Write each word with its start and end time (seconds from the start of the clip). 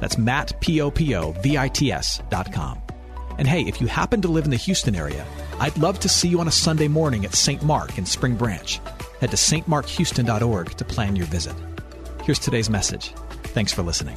That's 0.00 0.18
Matt, 0.18 0.60
P-O-P-O-V-I-T-S 0.60 2.22
dot 2.30 2.52
com. 2.52 2.80
And 3.38 3.46
hey, 3.46 3.62
if 3.62 3.80
you 3.80 3.86
happen 3.86 4.22
to 4.22 4.28
live 4.28 4.44
in 4.44 4.50
the 4.50 4.56
Houston 4.56 4.94
area, 4.94 5.26
I'd 5.58 5.76
love 5.76 6.00
to 6.00 6.08
see 6.08 6.28
you 6.28 6.40
on 6.40 6.48
a 6.48 6.52
Sunday 6.52 6.88
morning 6.88 7.24
at 7.24 7.34
St. 7.34 7.62
Mark 7.62 7.98
in 7.98 8.06
Spring 8.06 8.34
Branch. 8.34 8.80
Head 9.20 9.30
to 9.30 9.36
stmarkhouston.org 9.36 10.70
to 10.76 10.84
plan 10.84 11.16
your 11.16 11.26
visit. 11.26 11.54
Here's 12.24 12.38
today's 12.38 12.70
message. 12.70 13.12
Thanks 13.54 13.72
for 13.72 13.82
listening. 13.82 14.16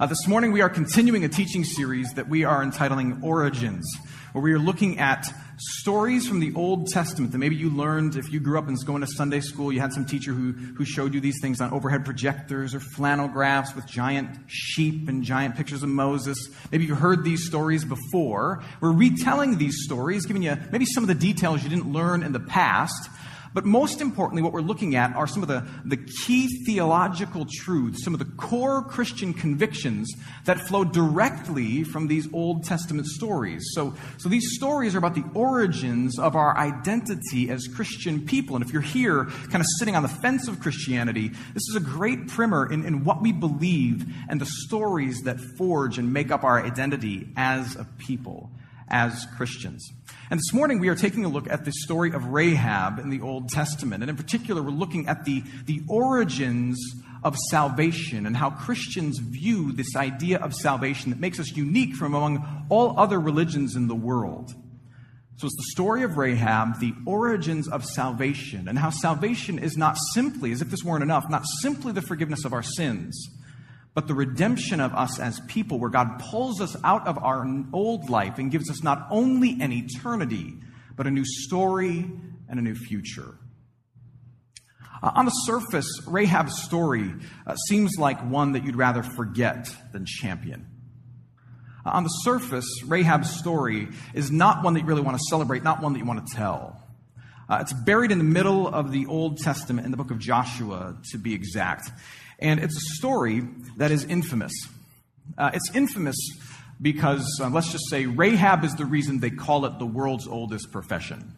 Uh, 0.00 0.06
this 0.06 0.26
morning, 0.26 0.50
we 0.50 0.60
are 0.60 0.68
continuing 0.68 1.24
a 1.24 1.28
teaching 1.28 1.62
series 1.62 2.14
that 2.14 2.28
we 2.28 2.42
are 2.44 2.62
entitling 2.62 3.20
Origins, 3.22 3.88
where 4.32 4.42
we 4.42 4.52
are 4.52 4.58
looking 4.58 4.98
at 4.98 5.32
stories 5.58 6.26
from 6.26 6.40
the 6.40 6.52
Old 6.54 6.88
Testament 6.88 7.32
that 7.32 7.38
maybe 7.38 7.56
you 7.56 7.70
learned 7.70 8.16
if 8.16 8.32
you 8.32 8.40
grew 8.40 8.58
up 8.58 8.64
and 8.64 8.72
was 8.72 8.84
going 8.84 9.00
to 9.00 9.06
Sunday 9.06 9.40
school. 9.40 9.72
You 9.72 9.80
had 9.80 9.92
some 9.92 10.04
teacher 10.04 10.32
who, 10.32 10.52
who 10.52 10.84
showed 10.84 11.14
you 11.14 11.20
these 11.20 11.38
things 11.40 11.60
on 11.60 11.72
overhead 11.72 12.04
projectors 12.04 12.74
or 12.74 12.80
flannel 12.80 13.28
graphs 13.28 13.74
with 13.74 13.86
giant 13.86 14.30
sheep 14.46 15.08
and 15.08 15.22
giant 15.22 15.56
pictures 15.56 15.82
of 15.82 15.88
Moses. 15.88 16.48
Maybe 16.72 16.84
you 16.84 16.94
heard 16.94 17.24
these 17.24 17.46
stories 17.46 17.84
before. 17.84 18.62
We're 18.80 18.92
retelling 18.92 19.58
these 19.58 19.84
stories, 19.84 20.26
giving 20.26 20.42
you 20.42 20.56
maybe 20.72 20.86
some 20.86 21.04
of 21.04 21.08
the 21.08 21.14
details 21.14 21.62
you 21.62 21.68
didn't 21.68 21.92
learn 21.92 22.22
in 22.22 22.32
the 22.32 22.40
past. 22.40 23.08
But 23.54 23.64
most 23.64 24.00
importantly, 24.00 24.42
what 24.42 24.52
we're 24.52 24.60
looking 24.60 24.96
at 24.96 25.14
are 25.14 25.28
some 25.28 25.42
of 25.42 25.48
the, 25.48 25.64
the 25.84 25.96
key 25.96 26.48
theological 26.66 27.46
truths, 27.48 28.02
some 28.02 28.12
of 28.12 28.18
the 28.18 28.24
core 28.24 28.82
Christian 28.82 29.32
convictions 29.32 30.12
that 30.44 30.60
flow 30.60 30.82
directly 30.82 31.84
from 31.84 32.08
these 32.08 32.26
Old 32.32 32.64
Testament 32.64 33.06
stories. 33.06 33.64
So, 33.72 33.94
so 34.18 34.28
these 34.28 34.56
stories 34.56 34.96
are 34.96 34.98
about 34.98 35.14
the 35.14 35.24
origins 35.34 36.18
of 36.18 36.34
our 36.34 36.58
identity 36.58 37.48
as 37.48 37.68
Christian 37.68 38.26
people. 38.26 38.56
And 38.56 38.64
if 38.64 38.72
you're 38.72 38.82
here 38.82 39.26
kind 39.26 39.60
of 39.60 39.66
sitting 39.78 39.94
on 39.94 40.02
the 40.02 40.08
fence 40.08 40.48
of 40.48 40.58
Christianity, 40.58 41.28
this 41.28 41.68
is 41.68 41.76
a 41.76 41.80
great 41.80 42.26
primer 42.26 42.70
in, 42.70 42.84
in 42.84 43.04
what 43.04 43.22
we 43.22 43.30
believe 43.30 44.04
and 44.28 44.40
the 44.40 44.46
stories 44.46 45.20
that 45.22 45.38
forge 45.56 45.96
and 45.96 46.12
make 46.12 46.32
up 46.32 46.42
our 46.42 46.60
identity 46.60 47.28
as 47.36 47.76
a 47.76 47.86
people 47.98 48.50
as 48.88 49.26
Christians. 49.36 49.90
And 50.30 50.38
this 50.38 50.52
morning 50.52 50.78
we 50.78 50.88
are 50.88 50.94
taking 50.94 51.24
a 51.24 51.28
look 51.28 51.48
at 51.50 51.64
the 51.64 51.72
story 51.72 52.12
of 52.12 52.26
Rahab 52.26 52.98
in 52.98 53.10
the 53.10 53.20
Old 53.20 53.48
Testament. 53.50 54.02
And 54.02 54.10
in 54.10 54.16
particular, 54.16 54.62
we're 54.62 54.70
looking 54.70 55.08
at 55.08 55.24
the, 55.24 55.42
the 55.66 55.82
origins 55.88 56.78
of 57.22 57.36
salvation 57.50 58.26
and 58.26 58.36
how 58.36 58.50
Christians 58.50 59.18
view 59.18 59.72
this 59.72 59.96
idea 59.96 60.38
of 60.38 60.54
salvation 60.54 61.10
that 61.10 61.20
makes 61.20 61.40
us 61.40 61.52
unique 61.56 61.94
from 61.94 62.14
among 62.14 62.66
all 62.68 62.98
other 62.98 63.18
religions 63.20 63.76
in 63.76 63.88
the 63.88 63.94
world. 63.94 64.54
So 65.36 65.46
it's 65.46 65.56
the 65.56 65.72
story 65.72 66.04
of 66.04 66.16
Rahab, 66.16 66.78
the 66.80 66.94
origins 67.06 67.66
of 67.66 67.84
salvation, 67.84 68.68
and 68.68 68.78
how 68.78 68.90
salvation 68.90 69.58
is 69.58 69.76
not 69.76 69.96
simply, 70.12 70.52
as 70.52 70.62
if 70.62 70.70
this 70.70 70.84
weren't 70.84 71.02
enough, 71.02 71.28
not 71.28 71.44
simply 71.60 71.92
the 71.92 72.02
forgiveness 72.02 72.44
of 72.44 72.52
our 72.52 72.62
sins 72.62 73.28
but 73.94 74.08
the 74.08 74.14
redemption 74.14 74.80
of 74.80 74.92
us 74.92 75.20
as 75.20 75.40
people, 75.46 75.78
where 75.78 75.90
God 75.90 76.18
pulls 76.18 76.60
us 76.60 76.76
out 76.82 77.06
of 77.06 77.16
our 77.22 77.46
old 77.72 78.10
life 78.10 78.38
and 78.38 78.50
gives 78.50 78.68
us 78.68 78.82
not 78.82 79.06
only 79.10 79.56
an 79.60 79.72
eternity, 79.72 80.54
but 80.96 81.06
a 81.06 81.10
new 81.10 81.24
story 81.24 82.10
and 82.48 82.58
a 82.58 82.62
new 82.62 82.74
future. 82.74 83.38
Uh, 85.02 85.12
on 85.14 85.26
the 85.26 85.30
surface, 85.30 85.86
Rahab's 86.06 86.62
story 86.62 87.12
uh, 87.46 87.54
seems 87.68 87.92
like 87.98 88.18
one 88.20 88.52
that 88.52 88.64
you'd 88.64 88.76
rather 88.76 89.02
forget 89.02 89.68
than 89.92 90.06
champion. 90.06 90.66
Uh, 91.84 91.90
on 91.90 92.04
the 92.04 92.08
surface, 92.08 92.82
Rahab's 92.84 93.30
story 93.30 93.88
is 94.14 94.30
not 94.30 94.64
one 94.64 94.74
that 94.74 94.80
you 94.80 94.86
really 94.86 95.02
want 95.02 95.18
to 95.18 95.24
celebrate, 95.28 95.62
not 95.62 95.82
one 95.82 95.92
that 95.92 95.98
you 95.98 96.04
want 96.04 96.26
to 96.26 96.34
tell. 96.34 96.80
Uh, 97.48 97.58
it's 97.60 97.74
buried 97.74 98.10
in 98.10 98.18
the 98.18 98.24
middle 98.24 98.66
of 98.66 98.90
the 98.90 99.06
Old 99.06 99.38
Testament 99.38 99.84
in 99.84 99.90
the 99.90 99.98
book 99.98 100.10
of 100.10 100.18
Joshua, 100.18 100.96
to 101.10 101.18
be 101.18 101.34
exact. 101.34 101.90
And 102.38 102.60
it's 102.60 102.76
a 102.76 102.94
story 102.96 103.42
that 103.76 103.90
is 103.90 104.04
infamous. 104.04 104.52
Uh, 105.38 105.50
it's 105.54 105.74
infamous 105.74 106.16
because, 106.80 107.40
uh, 107.42 107.48
let's 107.48 107.70
just 107.70 107.88
say, 107.88 108.06
Rahab 108.06 108.64
is 108.64 108.74
the 108.74 108.84
reason 108.84 109.20
they 109.20 109.30
call 109.30 109.64
it 109.64 109.78
the 109.78 109.86
world's 109.86 110.26
oldest 110.26 110.72
profession. 110.72 111.34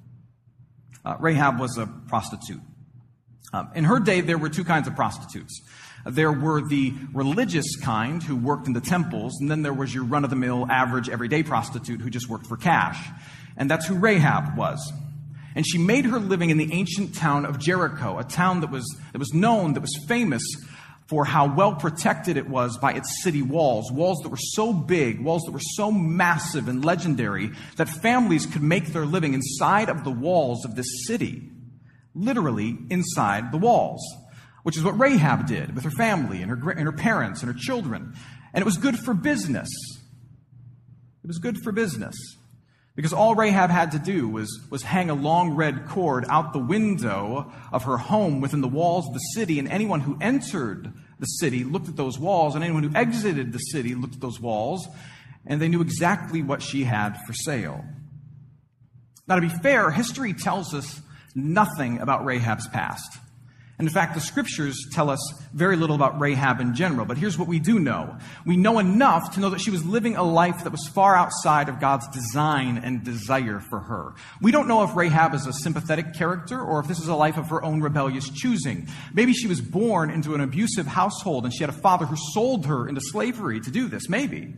Uh, 1.04 1.16
Rahab 1.20 1.60
was 1.60 1.78
a 1.78 1.86
prostitute. 1.86 2.60
Um, 3.52 3.70
in 3.74 3.84
her 3.84 4.00
day, 4.00 4.22
there 4.22 4.38
were 4.38 4.48
two 4.48 4.64
kinds 4.64 4.88
of 4.88 4.96
prostitutes. 4.96 5.60
There 6.04 6.32
were 6.32 6.66
the 6.66 6.94
religious 7.12 7.76
kind 7.76 8.22
who 8.22 8.36
worked 8.36 8.66
in 8.66 8.72
the 8.72 8.80
temples, 8.80 9.38
and 9.40 9.50
then 9.50 9.62
there 9.62 9.72
was 9.72 9.94
your 9.94 10.04
run 10.04 10.24
of 10.24 10.30
the 10.30 10.36
mill, 10.36 10.66
average, 10.70 11.08
everyday 11.08 11.42
prostitute 11.42 12.00
who 12.00 12.10
just 12.10 12.28
worked 12.28 12.46
for 12.46 12.56
cash. 12.56 12.98
And 13.56 13.70
that's 13.70 13.86
who 13.86 13.94
Rahab 13.94 14.56
was. 14.56 14.92
And 15.54 15.66
she 15.66 15.78
made 15.78 16.04
her 16.04 16.18
living 16.18 16.50
in 16.50 16.58
the 16.58 16.72
ancient 16.72 17.14
town 17.14 17.46
of 17.46 17.58
Jericho, 17.58 18.18
a 18.18 18.24
town 18.24 18.60
that 18.60 18.70
was, 18.70 18.84
that 19.12 19.18
was 19.18 19.32
known, 19.32 19.72
that 19.72 19.80
was 19.80 19.96
famous 20.06 20.42
for 21.06 21.24
how 21.24 21.54
well 21.54 21.74
protected 21.74 22.36
it 22.36 22.48
was 22.48 22.78
by 22.78 22.92
its 22.92 23.22
city 23.22 23.42
walls. 23.42 23.92
Walls 23.92 24.18
that 24.22 24.28
were 24.28 24.36
so 24.36 24.72
big, 24.72 25.20
walls 25.20 25.42
that 25.42 25.52
were 25.52 25.60
so 25.60 25.92
massive 25.92 26.68
and 26.68 26.84
legendary 26.84 27.52
that 27.76 27.88
families 27.88 28.44
could 28.44 28.62
make 28.62 28.88
their 28.88 29.06
living 29.06 29.32
inside 29.32 29.88
of 29.88 30.02
the 30.02 30.10
walls 30.10 30.64
of 30.64 30.74
this 30.74 31.06
city. 31.06 31.48
Literally 32.14 32.76
inside 32.90 33.52
the 33.52 33.58
walls. 33.58 34.02
Which 34.64 34.76
is 34.76 34.82
what 34.82 34.98
Rahab 34.98 35.46
did 35.46 35.76
with 35.76 35.84
her 35.84 35.92
family 35.92 36.42
and 36.42 36.50
her, 36.50 36.70
and 36.70 36.86
her 36.86 36.92
parents 36.92 37.40
and 37.40 37.52
her 37.52 37.58
children. 37.58 38.14
And 38.52 38.62
it 38.62 38.64
was 38.64 38.76
good 38.76 38.98
for 38.98 39.14
business. 39.14 39.68
It 41.22 41.28
was 41.28 41.38
good 41.38 41.58
for 41.62 41.70
business. 41.70 42.16
Because 42.96 43.12
all 43.12 43.34
Rahab 43.34 43.68
had 43.68 43.92
to 43.92 43.98
do 43.98 44.26
was, 44.26 44.58
was 44.70 44.82
hang 44.82 45.10
a 45.10 45.14
long 45.14 45.54
red 45.54 45.86
cord 45.86 46.24
out 46.30 46.54
the 46.54 46.58
window 46.58 47.52
of 47.70 47.84
her 47.84 47.98
home 47.98 48.40
within 48.40 48.62
the 48.62 48.68
walls 48.68 49.06
of 49.06 49.12
the 49.12 49.20
city, 49.20 49.58
and 49.58 49.68
anyone 49.68 50.00
who 50.00 50.16
entered 50.18 50.92
the 51.20 51.26
city 51.26 51.62
looked 51.62 51.88
at 51.88 51.96
those 51.96 52.18
walls, 52.18 52.54
and 52.54 52.64
anyone 52.64 52.82
who 52.82 52.96
exited 52.96 53.52
the 53.52 53.58
city 53.58 53.94
looked 53.94 54.14
at 54.14 54.20
those 54.22 54.40
walls, 54.40 54.88
and 55.46 55.60
they 55.60 55.68
knew 55.68 55.82
exactly 55.82 56.42
what 56.42 56.62
she 56.62 56.84
had 56.84 57.18
for 57.26 57.34
sale. 57.34 57.84
Now, 59.28 59.34
to 59.34 59.42
be 59.42 59.48
fair, 59.48 59.90
history 59.90 60.32
tells 60.32 60.72
us 60.72 61.00
nothing 61.34 62.00
about 62.00 62.24
Rahab's 62.24 62.66
past. 62.68 63.18
And 63.78 63.86
in 63.86 63.92
fact, 63.92 64.14
the 64.14 64.20
scriptures 64.20 64.86
tell 64.92 65.10
us 65.10 65.20
very 65.52 65.76
little 65.76 65.96
about 65.96 66.18
Rahab 66.18 66.60
in 66.60 66.74
general, 66.74 67.04
but 67.04 67.18
here's 67.18 67.36
what 67.36 67.46
we 67.46 67.58
do 67.58 67.78
know. 67.78 68.16
We 68.46 68.56
know 68.56 68.78
enough 68.78 69.34
to 69.34 69.40
know 69.40 69.50
that 69.50 69.60
she 69.60 69.70
was 69.70 69.84
living 69.84 70.16
a 70.16 70.22
life 70.22 70.64
that 70.64 70.70
was 70.70 70.88
far 70.88 71.14
outside 71.14 71.68
of 71.68 71.78
God's 71.78 72.08
design 72.08 72.78
and 72.78 73.04
desire 73.04 73.60
for 73.60 73.80
her. 73.80 74.14
We 74.40 74.50
don't 74.50 74.66
know 74.66 74.82
if 74.82 74.96
Rahab 74.96 75.34
is 75.34 75.46
a 75.46 75.52
sympathetic 75.52 76.14
character 76.14 76.58
or 76.58 76.80
if 76.80 76.88
this 76.88 77.00
is 77.00 77.08
a 77.08 77.14
life 77.14 77.36
of 77.36 77.50
her 77.50 77.62
own 77.62 77.82
rebellious 77.82 78.30
choosing. 78.30 78.88
Maybe 79.12 79.34
she 79.34 79.46
was 79.46 79.60
born 79.60 80.08
into 80.08 80.34
an 80.34 80.40
abusive 80.40 80.86
household 80.86 81.44
and 81.44 81.52
she 81.52 81.62
had 81.62 81.70
a 81.70 81.74
father 81.74 82.06
who 82.06 82.16
sold 82.32 82.64
her 82.64 82.88
into 82.88 83.02
slavery 83.02 83.60
to 83.60 83.70
do 83.70 83.88
this. 83.88 84.08
Maybe. 84.08 84.54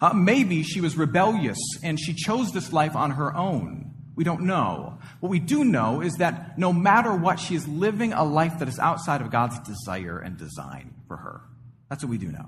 Uh, 0.00 0.14
maybe 0.14 0.62
she 0.62 0.80
was 0.80 0.96
rebellious 0.96 1.58
and 1.82 2.00
she 2.00 2.14
chose 2.14 2.52
this 2.52 2.72
life 2.72 2.96
on 2.96 3.12
her 3.12 3.36
own. 3.36 3.91
We 4.14 4.24
don't 4.24 4.42
know. 4.42 4.98
What 5.20 5.30
we 5.30 5.38
do 5.38 5.64
know 5.64 6.02
is 6.02 6.14
that 6.14 6.58
no 6.58 6.72
matter 6.72 7.14
what, 7.14 7.40
she 7.40 7.54
is 7.54 7.66
living 7.66 8.12
a 8.12 8.24
life 8.24 8.58
that 8.58 8.68
is 8.68 8.78
outside 8.78 9.22
of 9.22 9.30
God's 9.30 9.58
desire 9.60 10.18
and 10.18 10.36
design 10.36 10.94
for 11.08 11.16
her. 11.16 11.40
That's 11.88 12.04
what 12.04 12.10
we 12.10 12.18
do 12.18 12.30
know. 12.30 12.46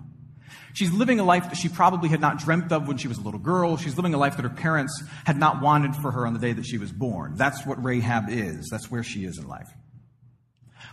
She's 0.74 0.92
living 0.92 1.20
a 1.20 1.24
life 1.24 1.44
that 1.44 1.56
she 1.56 1.68
probably 1.68 2.08
had 2.08 2.20
not 2.20 2.38
dreamt 2.38 2.72
of 2.72 2.88
when 2.88 2.96
she 2.96 3.08
was 3.08 3.18
a 3.18 3.22
little 3.22 3.40
girl. 3.40 3.76
She's 3.76 3.96
living 3.96 4.12
a 4.12 4.18
life 4.18 4.36
that 4.36 4.42
her 4.42 4.48
parents 4.48 5.02
had 5.24 5.36
not 5.36 5.62
wanted 5.62 5.94
for 5.96 6.10
her 6.10 6.26
on 6.26 6.32
the 6.32 6.40
day 6.40 6.52
that 6.52 6.66
she 6.66 6.78
was 6.78 6.92
born. 6.92 7.34
That's 7.36 7.64
what 7.64 7.82
Rahab 7.82 8.24
is. 8.28 8.68
That's 8.70 8.90
where 8.90 9.02
she 9.02 9.24
is 9.24 9.38
in 9.38 9.46
life. 9.46 9.68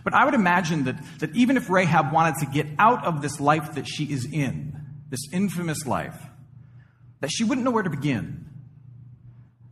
But 0.04 0.14
I 0.14 0.24
would 0.24 0.34
imagine 0.34 0.84
that, 0.84 0.96
that 1.18 1.34
even 1.34 1.56
if 1.56 1.68
Rahab 1.68 2.12
wanted 2.12 2.40
to 2.40 2.46
get 2.46 2.66
out 2.78 3.04
of 3.04 3.22
this 3.22 3.40
life 3.40 3.74
that 3.74 3.86
she 3.86 4.04
is 4.04 4.24
in, 4.24 4.80
this 5.08 5.28
infamous 5.32 5.86
life, 5.86 6.20
that 7.20 7.30
she 7.30 7.44
wouldn't 7.44 7.64
know 7.64 7.70
where 7.70 7.82
to 7.82 7.90
begin. 7.90 8.46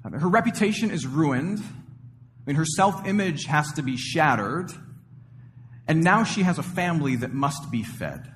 Her 0.02 0.28
reputation 0.28 0.90
is 0.90 1.06
ruined. 1.06 1.58
I 1.60 1.62
mean, 2.46 2.56
her 2.56 2.64
self 2.64 3.06
image 3.06 3.44
has 3.46 3.72
to 3.74 3.82
be 3.82 3.96
shattered. 3.96 4.72
And 5.86 6.02
now 6.02 6.24
she 6.24 6.42
has 6.42 6.58
a 6.58 6.62
family 6.62 7.16
that 7.16 7.32
must 7.32 7.70
be 7.70 7.82
fed. 7.82 8.32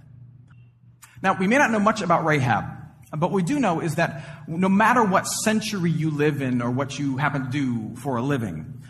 Now, 1.22 1.36
we 1.38 1.46
may 1.46 1.56
not 1.56 1.70
know 1.70 1.78
much 1.78 2.02
about 2.02 2.24
Rahab, 2.24 2.64
but 3.10 3.20
what 3.20 3.32
we 3.32 3.42
do 3.42 3.58
know 3.58 3.80
is 3.80 3.94
that 3.94 4.44
no 4.46 4.68
matter 4.68 5.02
what 5.02 5.24
century 5.24 5.90
you 5.90 6.10
live 6.10 6.42
in 6.42 6.60
or 6.60 6.70
what 6.70 6.98
you 6.98 7.16
happen 7.16 7.44
to 7.44 7.50
do 7.50 7.96
for 7.96 8.16
a 8.16 8.22
living, 8.22 8.82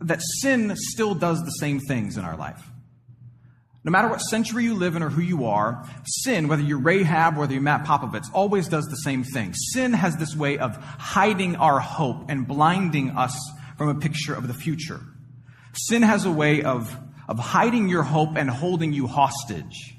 that 0.00 0.20
sin 0.40 0.74
still 0.76 1.14
does 1.14 1.40
the 1.40 1.50
same 1.50 1.80
things 1.80 2.16
in 2.16 2.24
our 2.24 2.36
life. 2.36 2.62
No 3.84 3.92
matter 3.92 4.08
what 4.08 4.18
century 4.18 4.64
you 4.64 4.74
live 4.74 4.96
in 4.96 5.02
or 5.02 5.08
who 5.08 5.22
you 5.22 5.46
are, 5.46 5.88
sin, 6.04 6.48
whether 6.48 6.62
you're 6.62 6.80
Rahab, 6.80 7.36
or 7.36 7.40
whether 7.40 7.52
you're 7.52 7.62
Matt 7.62 7.84
Popovits, 7.84 8.28
always 8.32 8.68
does 8.68 8.86
the 8.86 8.96
same 8.96 9.22
thing. 9.22 9.54
Sin 9.54 9.92
has 9.92 10.16
this 10.16 10.34
way 10.34 10.58
of 10.58 10.76
hiding 10.76 11.56
our 11.56 11.78
hope 11.78 12.24
and 12.28 12.46
blinding 12.46 13.10
us 13.10 13.38
from 13.76 13.88
a 13.88 13.94
picture 13.94 14.34
of 14.34 14.48
the 14.48 14.54
future. 14.54 15.00
Sin 15.72 16.02
has 16.02 16.24
a 16.24 16.32
way 16.32 16.62
of, 16.62 16.96
of 17.28 17.38
hiding 17.38 17.88
your 17.88 18.02
hope 18.02 18.36
and 18.36 18.50
holding 18.50 18.92
you 18.92 19.06
hostage. 19.06 19.97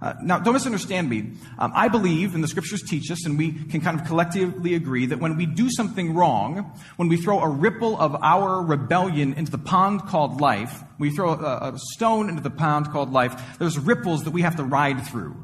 Uh, 0.00 0.14
now, 0.22 0.38
don't 0.38 0.54
misunderstand 0.54 1.10
me. 1.10 1.32
Um, 1.58 1.72
I 1.74 1.88
believe, 1.88 2.36
and 2.36 2.44
the 2.44 2.48
scriptures 2.48 2.82
teach 2.82 3.10
us, 3.10 3.26
and 3.26 3.36
we 3.36 3.52
can 3.52 3.80
kind 3.80 4.00
of 4.00 4.06
collectively 4.06 4.74
agree, 4.74 5.06
that 5.06 5.18
when 5.18 5.36
we 5.36 5.44
do 5.44 5.68
something 5.70 6.14
wrong, 6.14 6.72
when 6.96 7.08
we 7.08 7.16
throw 7.16 7.40
a 7.40 7.48
ripple 7.48 7.98
of 7.98 8.14
our 8.22 8.62
rebellion 8.62 9.34
into 9.34 9.50
the 9.50 9.58
pond 9.58 10.02
called 10.02 10.40
life, 10.40 10.84
we 11.00 11.10
throw 11.10 11.32
a, 11.32 11.72
a 11.72 11.78
stone 11.94 12.28
into 12.28 12.42
the 12.42 12.50
pond 12.50 12.90
called 12.90 13.12
life, 13.12 13.58
there's 13.58 13.76
ripples 13.76 14.22
that 14.22 14.30
we 14.30 14.42
have 14.42 14.54
to 14.56 14.62
ride 14.62 15.04
through. 15.04 15.36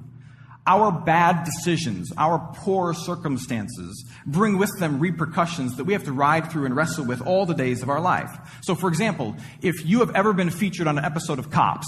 Our 0.66 0.92
bad 0.92 1.44
decisions, 1.44 2.12
our 2.16 2.38
poor 2.54 2.94
circumstances 2.94 4.08
bring 4.24 4.56
with 4.56 4.70
them 4.78 5.00
repercussions 5.00 5.76
that 5.76 5.84
we 5.84 5.92
have 5.94 6.04
to 6.04 6.12
ride 6.12 6.50
through 6.50 6.64
and 6.64 6.76
wrestle 6.76 7.04
with 7.04 7.20
all 7.20 7.44
the 7.44 7.54
days 7.54 7.82
of 7.82 7.90
our 7.90 8.00
life. 8.00 8.30
So, 8.62 8.74
for 8.74 8.88
example, 8.88 9.36
if 9.60 9.84
you 9.84 9.98
have 9.98 10.14
ever 10.14 10.32
been 10.32 10.48
featured 10.50 10.86
on 10.86 10.96
an 10.96 11.04
episode 11.04 11.38
of 11.38 11.50
Cops, 11.50 11.86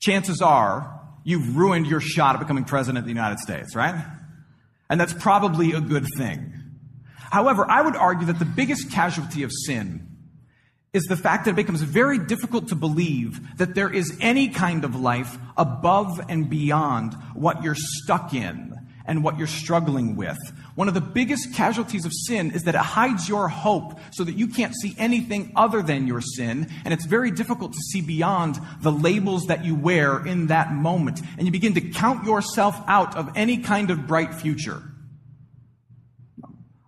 chances 0.00 0.42
are 0.42 1.00
you've 1.24 1.56
ruined 1.56 1.86
your 1.86 2.00
shot 2.00 2.36
at 2.36 2.40
becoming 2.40 2.64
president 2.64 2.98
of 2.98 3.04
the 3.04 3.10
United 3.10 3.38
States, 3.38 3.74
right? 3.74 3.94
And 4.88 5.00
that's 5.00 5.12
probably 5.12 5.72
a 5.72 5.80
good 5.80 6.06
thing. 6.16 6.52
However, 7.30 7.64
I 7.68 7.80
would 7.80 7.96
argue 7.96 8.26
that 8.26 8.38
the 8.38 8.44
biggest 8.44 8.90
casualty 8.90 9.42
of 9.42 9.50
sin 9.50 10.08
is 10.92 11.04
the 11.04 11.16
fact 11.16 11.46
that 11.46 11.52
it 11.52 11.56
becomes 11.56 11.80
very 11.80 12.18
difficult 12.18 12.68
to 12.68 12.74
believe 12.74 13.56
that 13.56 13.74
there 13.74 13.90
is 13.90 14.16
any 14.20 14.48
kind 14.48 14.84
of 14.84 14.94
life 14.94 15.38
above 15.56 16.20
and 16.28 16.50
beyond 16.50 17.14
what 17.34 17.62
you're 17.62 17.74
stuck 17.74 18.34
in 18.34 18.74
and 19.06 19.24
what 19.24 19.38
you're 19.38 19.46
struggling 19.46 20.16
with. 20.16 20.38
One 20.74 20.88
of 20.88 20.94
the 20.94 21.02
biggest 21.02 21.54
casualties 21.54 22.06
of 22.06 22.12
sin 22.14 22.52
is 22.52 22.62
that 22.62 22.74
it 22.74 22.80
hides 22.80 23.28
your 23.28 23.48
hope 23.48 23.98
so 24.10 24.24
that 24.24 24.36
you 24.36 24.48
can't 24.48 24.74
see 24.74 24.94
anything 24.96 25.52
other 25.54 25.82
than 25.82 26.06
your 26.06 26.22
sin, 26.22 26.70
and 26.84 26.94
it's 26.94 27.04
very 27.04 27.30
difficult 27.30 27.72
to 27.72 27.78
see 27.78 28.00
beyond 28.00 28.58
the 28.80 28.92
labels 28.92 29.46
that 29.46 29.64
you 29.64 29.74
wear 29.74 30.24
in 30.24 30.46
that 30.46 30.72
moment, 30.72 31.20
and 31.36 31.46
you 31.46 31.52
begin 31.52 31.74
to 31.74 31.80
count 31.80 32.24
yourself 32.24 32.80
out 32.88 33.16
of 33.16 33.30
any 33.36 33.58
kind 33.58 33.90
of 33.90 34.06
bright 34.06 34.34
future. 34.34 34.82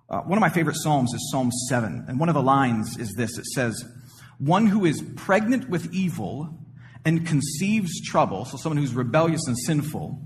Uh, 0.09 0.21
one 0.21 0.39
of 0.39 0.41
my 0.41 0.49
favorite 0.49 0.77
Psalms 0.77 1.13
is 1.13 1.31
Psalm 1.31 1.51
7, 1.69 2.07
and 2.09 2.19
one 2.19 2.31
of 2.31 2.35
the 2.35 2.43
lines 2.43 2.97
is 2.97 3.13
this 3.17 3.37
it 3.37 3.47
says, 3.47 3.85
One 4.39 4.67
who 4.67 4.87
is 4.87 5.03
pregnant 5.17 5.69
with 5.69 5.93
evil 5.93 6.59
and 7.05 7.27
conceives 7.27 8.01
trouble, 8.01 8.47
so 8.47 8.57
someone 8.57 8.79
who's 8.79 8.95
rebellious 8.95 9.47
and 9.47 9.59
sinful, 9.59 10.23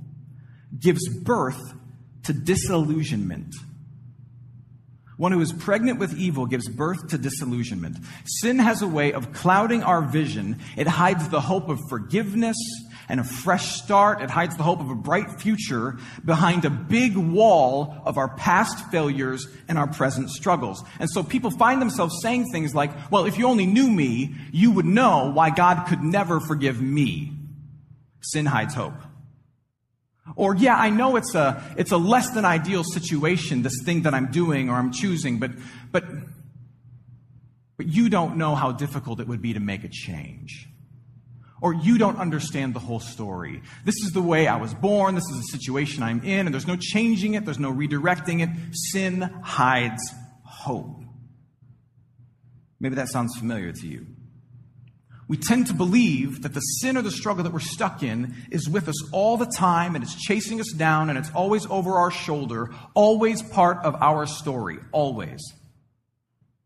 gives 0.79 1.09
birth 1.09 1.75
to 2.25 2.33
disillusionment. 2.33 3.55
One 5.19 5.33
who 5.33 5.41
is 5.41 5.53
pregnant 5.53 5.99
with 5.99 6.17
evil 6.17 6.47
gives 6.47 6.69
birth 6.69 7.09
to 7.09 7.19
disillusionment. 7.19 7.97
Sin 8.25 8.61
has 8.61 8.83
a 8.83 8.87
way 8.87 9.13
of 9.13 9.33
clouding 9.33 9.83
our 9.83 10.01
vision. 10.01 10.61
It 10.77 10.87
hides 10.87 11.29
the 11.29 11.41
hope 11.41 11.69
of 11.69 11.81
forgiveness 11.89 12.57
and 13.09 13.19
a 13.19 13.25
fresh 13.25 13.83
start. 13.83 14.23
It 14.23 14.31
hides 14.31 14.57
the 14.57 14.63
hope 14.63 14.81
of 14.81 14.91
a 14.91 14.95
bright 14.95 15.41
future 15.41 15.97
behind 16.25 16.65
a 16.65 16.71
big 16.71 17.17
wall 17.17 18.01
of 18.05 18.17
our 18.17 18.29
past 18.37 18.91
failures 18.93 19.49
and 19.67 19.77
our 19.77 19.89
present 19.89 20.31
struggles. 20.31 20.85
And 21.01 21.11
so 21.11 21.25
people 21.25 21.51
find 21.51 21.83
themselves 21.83 22.21
saying 22.23 22.47
things 22.53 22.73
like, 22.73 22.93
well, 23.11 23.25
if 23.25 23.39
you 23.39 23.49
only 23.49 23.67
knew 23.67 23.91
me, 23.91 24.37
you 24.53 24.71
would 24.71 24.87
know 24.87 25.33
why 25.33 25.51
God 25.51 25.87
could 25.89 26.03
never 26.03 26.39
forgive 26.39 26.81
me. 26.81 27.33
Sin 28.21 28.47
hides 28.47 28.75
hope. 28.75 28.95
Or, 30.37 30.55
yeah, 30.55 30.77
I 30.77 30.91
know 30.91 31.17
it's 31.17 31.35
a, 31.35 31.63
it's 31.77 31.93
a 31.93 31.97
less 31.97 32.31
than 32.31 32.45
ideal 32.45 32.85
situation, 32.85 33.63
this 33.63 33.83
thing 33.85 34.03
that 34.03 34.15
I'm 34.15 34.31
doing 34.31 34.71
or 34.71 34.75
I'm 34.77 34.93
choosing, 34.93 35.39
but, 35.39 35.51
but, 35.91 36.05
but 37.77 37.87
you 37.87 38.09
don't 38.09 38.37
know 38.37 38.55
how 38.55 38.73
difficult 38.73 39.21
it 39.21 39.29
would 39.29 39.43
be 39.43 39.53
to 39.55 39.61
make 39.61 39.85
a 39.85 39.89
change. 39.89 40.69
Or 41.61 41.75
you 41.75 41.99
don't 41.99 42.19
understand 42.19 42.75
the 42.75 42.81
whole 42.81 43.01
story. 43.01 43.63
This 43.85 43.97
is 43.97 44.13
the 44.13 44.23
way 44.23 44.47
I 44.47 44.57
was 44.57 44.75
born. 44.75 45.17
This 45.17 45.29
is 45.29 45.39
the 45.39 45.59
situation 45.59 46.05
I'm 46.05 46.23
in, 46.23 46.47
and 46.47 46.55
there's 46.55 46.69
no 46.69 46.77
changing 46.77 47.35
it. 47.35 47.45
There's 47.45 47.59
no 47.59 47.73
redirecting 47.73 48.43
it. 48.43 48.51
Sin 48.93 49.23
hides 49.43 50.03
hope. 50.45 51.03
Maybe 52.79 52.95
that 52.95 53.09
sounds 53.09 53.37
familiar 53.37 53.73
to 53.73 53.87
you 53.89 54.07
we 55.29 55.37
tend 55.37 55.67
to 55.67 55.75
believe 55.75 56.43
that 56.43 56.55
the 56.55 56.61
sin 56.61 56.97
or 56.97 57.03
the 57.03 57.11
struggle 57.11 57.45
that 57.45 57.53
we're 57.53 57.61
stuck 57.61 58.03
in 58.03 58.35
is 58.51 58.69
with 58.69 58.89
us 58.89 59.13
all 59.13 59.37
the 59.37 59.47
time 59.47 59.95
and 59.95 60.03
it's 60.03 60.15
chasing 60.15 60.59
us 60.59 60.73
down 60.73 61.11
and 61.11 61.19
it's 61.19 61.31
always 61.33 61.67
over 61.67 61.97
our 61.97 62.11
shoulder, 62.11 62.71
always 62.95 63.43
part 63.43 63.85
of 63.85 63.95
our 63.97 64.27
story, 64.27 64.79
always. 64.91 65.41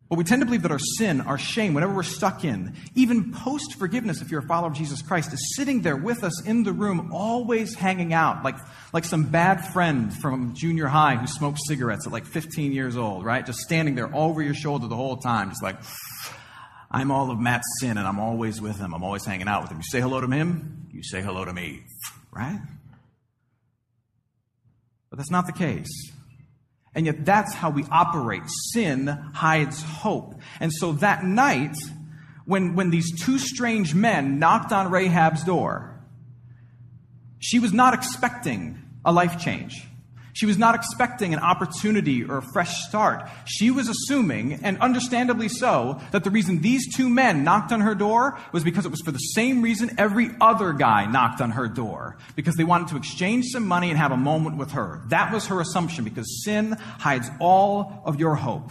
But 0.09 0.19
we 0.19 0.25
tend 0.25 0.42
to 0.42 0.47
believe 0.47 0.62
that 0.62 0.71
our 0.71 0.78
sin, 0.78 1.23
our 1.23 1.38
shame, 1.38 1.73
whatever 1.73 1.95
we're 1.95 2.02
stuck 2.02 2.45
in, 2.45 2.76
even 2.95 3.33
post 3.33 3.76
forgiveness, 3.78 4.21
if 4.21 4.31
you're 4.31 4.42
a 4.42 4.47
follower 4.47 4.69
of 4.69 4.75
Jesus 4.75 5.00
Christ, 5.00 5.33
is 5.33 5.57
sitting 5.57 5.81
there 5.81 5.97
with 5.97 6.23
us 6.23 6.45
in 6.45 6.64
the 6.64 6.73
room, 6.73 7.11
always 7.14 7.75
hanging 7.75 8.12
out, 8.12 8.45
like, 8.45 8.57
like 8.92 9.07
some 9.07 9.25
bad 9.25 9.73
friend 9.73 10.12
from 10.12 10.54
junior 10.54 10.87
high 10.87 11.16
who 11.16 11.26
smoked 11.26 11.61
cigarettes 11.66 12.07
at 12.07 12.12
like 12.12 12.26
15 12.26 12.73
years 12.73 12.95
old, 12.95 13.25
right? 13.25 13.47
Just 13.47 13.61
standing 13.61 13.95
there 13.95 14.14
over 14.14 14.42
your 14.42 14.52
shoulder 14.52 14.87
the 14.87 14.97
whole 14.97 15.16
time, 15.16 15.49
just 15.49 15.62
like, 15.62 15.78
I'm 16.92 17.11
all 17.11 17.30
of 17.30 17.40
Matt's 17.40 17.66
sin 17.80 17.96
and 17.96 18.06
I'm 18.06 18.20
always 18.20 18.61
with 18.61 18.78
him. 18.78 18.94
I'm 18.94 19.02
always 19.02 19.25
hanging 19.25 19.49
out 19.49 19.62
with 19.62 19.70
him. 19.70 19.78
You 19.78 19.84
say 19.90 20.00
hello 20.00 20.20
to 20.20 20.28
him, 20.28 20.87
you 20.92 21.02
say 21.02 21.22
hello 21.22 21.44
to 21.44 21.52
me, 21.52 21.80
right? 22.30 22.61
But 25.08 25.16
that's 25.16 25.30
not 25.30 25.46
the 25.46 25.52
case. 25.52 25.90
And 26.94 27.06
yet 27.06 27.25
that's 27.25 27.54
how 27.54 27.70
we 27.70 27.84
operate. 27.90 28.42
Sin 28.72 29.06
hides 29.06 29.82
hope. 29.82 30.34
And 30.61 30.70
so 30.70 30.92
that 30.92 31.25
night, 31.25 31.75
when, 32.44 32.75
when 32.75 32.90
these 32.90 33.18
two 33.18 33.38
strange 33.38 33.94
men 33.94 34.38
knocked 34.38 34.72
on 34.72 34.90
Rahab's 34.90 35.44
door, 35.44 36.02
she 37.38 37.58
was 37.58 37.72
not 37.72 37.94
expecting 37.94 38.82
a 39.04 39.12
life 39.12 39.40
change. 39.40 39.87
She 40.35 40.47
was 40.47 40.57
not 40.57 40.75
expecting 40.75 41.35
an 41.35 41.41
opportunity 41.41 42.25
or 42.25 42.39
a 42.39 42.43
fresh 42.53 42.87
start. 42.87 43.29
She 43.45 43.71
was 43.71 43.89
assuming, 43.89 44.55
and 44.62 44.79
understandably 44.81 45.49
so, 45.49 46.01
that 46.11 46.25
the 46.25 46.31
reason 46.31 46.61
these 46.61 46.95
two 46.95 47.09
men 47.09 47.45
knocked 47.45 47.71
on 47.71 47.83
her 47.83 47.95
door 47.95 48.39
was 48.51 48.65
because 48.65 48.87
it 48.87 48.91
was 48.91 49.03
for 49.03 49.12
the 49.12 49.19
same 49.19 49.61
reason 49.62 49.91
every 49.99 50.31
other 50.41 50.73
guy 50.73 51.05
knocked 51.07 51.41
on 51.41 51.51
her 51.51 51.69
door. 51.69 52.17
Because 52.35 52.55
they 52.57 52.65
wanted 52.65 52.89
to 52.89 52.97
exchange 52.97 53.47
some 53.53 53.67
money 53.67 53.91
and 53.91 53.99
have 53.99 54.12
a 54.12 54.17
moment 54.17 54.57
with 54.57 54.73
her. 54.73 55.03
That 55.09 55.33
was 55.33 55.47
her 55.49 55.61
assumption 55.61 56.05
because 56.05 56.45
sin 56.45 56.73
hides 56.99 57.31
all 57.39 58.03
of 58.07 58.19
your 58.19 58.35
hope. 58.35 58.71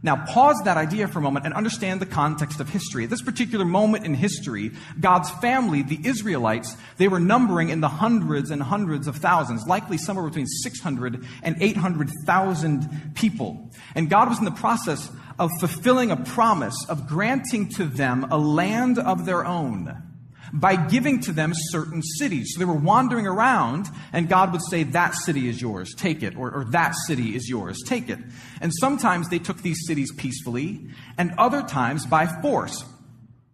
Now, 0.00 0.24
pause 0.26 0.60
that 0.64 0.76
idea 0.76 1.08
for 1.08 1.18
a 1.18 1.22
moment 1.22 1.44
and 1.44 1.54
understand 1.54 2.00
the 2.00 2.06
context 2.06 2.60
of 2.60 2.68
history. 2.68 3.04
At 3.04 3.10
this 3.10 3.22
particular 3.22 3.64
moment 3.64 4.06
in 4.06 4.14
history, 4.14 4.70
God's 5.00 5.28
family, 5.30 5.82
the 5.82 5.98
Israelites, 6.04 6.76
they 6.98 7.08
were 7.08 7.18
numbering 7.18 7.70
in 7.70 7.80
the 7.80 7.88
hundreds 7.88 8.50
and 8.50 8.62
hundreds 8.62 9.08
of 9.08 9.16
thousands, 9.16 9.66
likely 9.66 9.98
somewhere 9.98 10.24
between 10.24 10.46
600 10.46 11.26
and 11.42 11.56
800,000 11.60 13.12
people. 13.16 13.70
And 13.96 14.08
God 14.08 14.28
was 14.28 14.38
in 14.38 14.44
the 14.44 14.52
process 14.52 15.10
of 15.38 15.50
fulfilling 15.58 16.12
a 16.12 16.16
promise 16.16 16.76
of 16.88 17.08
granting 17.08 17.68
to 17.70 17.84
them 17.84 18.24
a 18.30 18.38
land 18.38 18.98
of 18.98 19.26
their 19.26 19.44
own 19.44 20.07
by 20.52 20.76
giving 20.76 21.20
to 21.20 21.32
them 21.32 21.52
certain 21.54 22.02
cities. 22.02 22.52
So 22.52 22.58
they 22.58 22.64
were 22.64 22.74
wandering 22.74 23.26
around, 23.26 23.88
and 24.12 24.28
God 24.28 24.52
would 24.52 24.62
say, 24.70 24.82
That 24.82 25.14
city 25.14 25.48
is 25.48 25.60
yours, 25.60 25.94
take 25.94 26.22
it, 26.22 26.36
or, 26.36 26.50
or, 26.50 26.64
That 26.64 26.94
city 27.06 27.34
is 27.34 27.48
yours, 27.48 27.82
take 27.86 28.08
it. 28.08 28.18
And 28.60 28.72
sometimes 28.80 29.28
they 29.28 29.38
took 29.38 29.62
these 29.62 29.86
cities 29.86 30.12
peacefully, 30.16 30.86
and 31.16 31.32
other 31.38 31.62
times 31.62 32.06
by 32.06 32.26
force. 32.26 32.84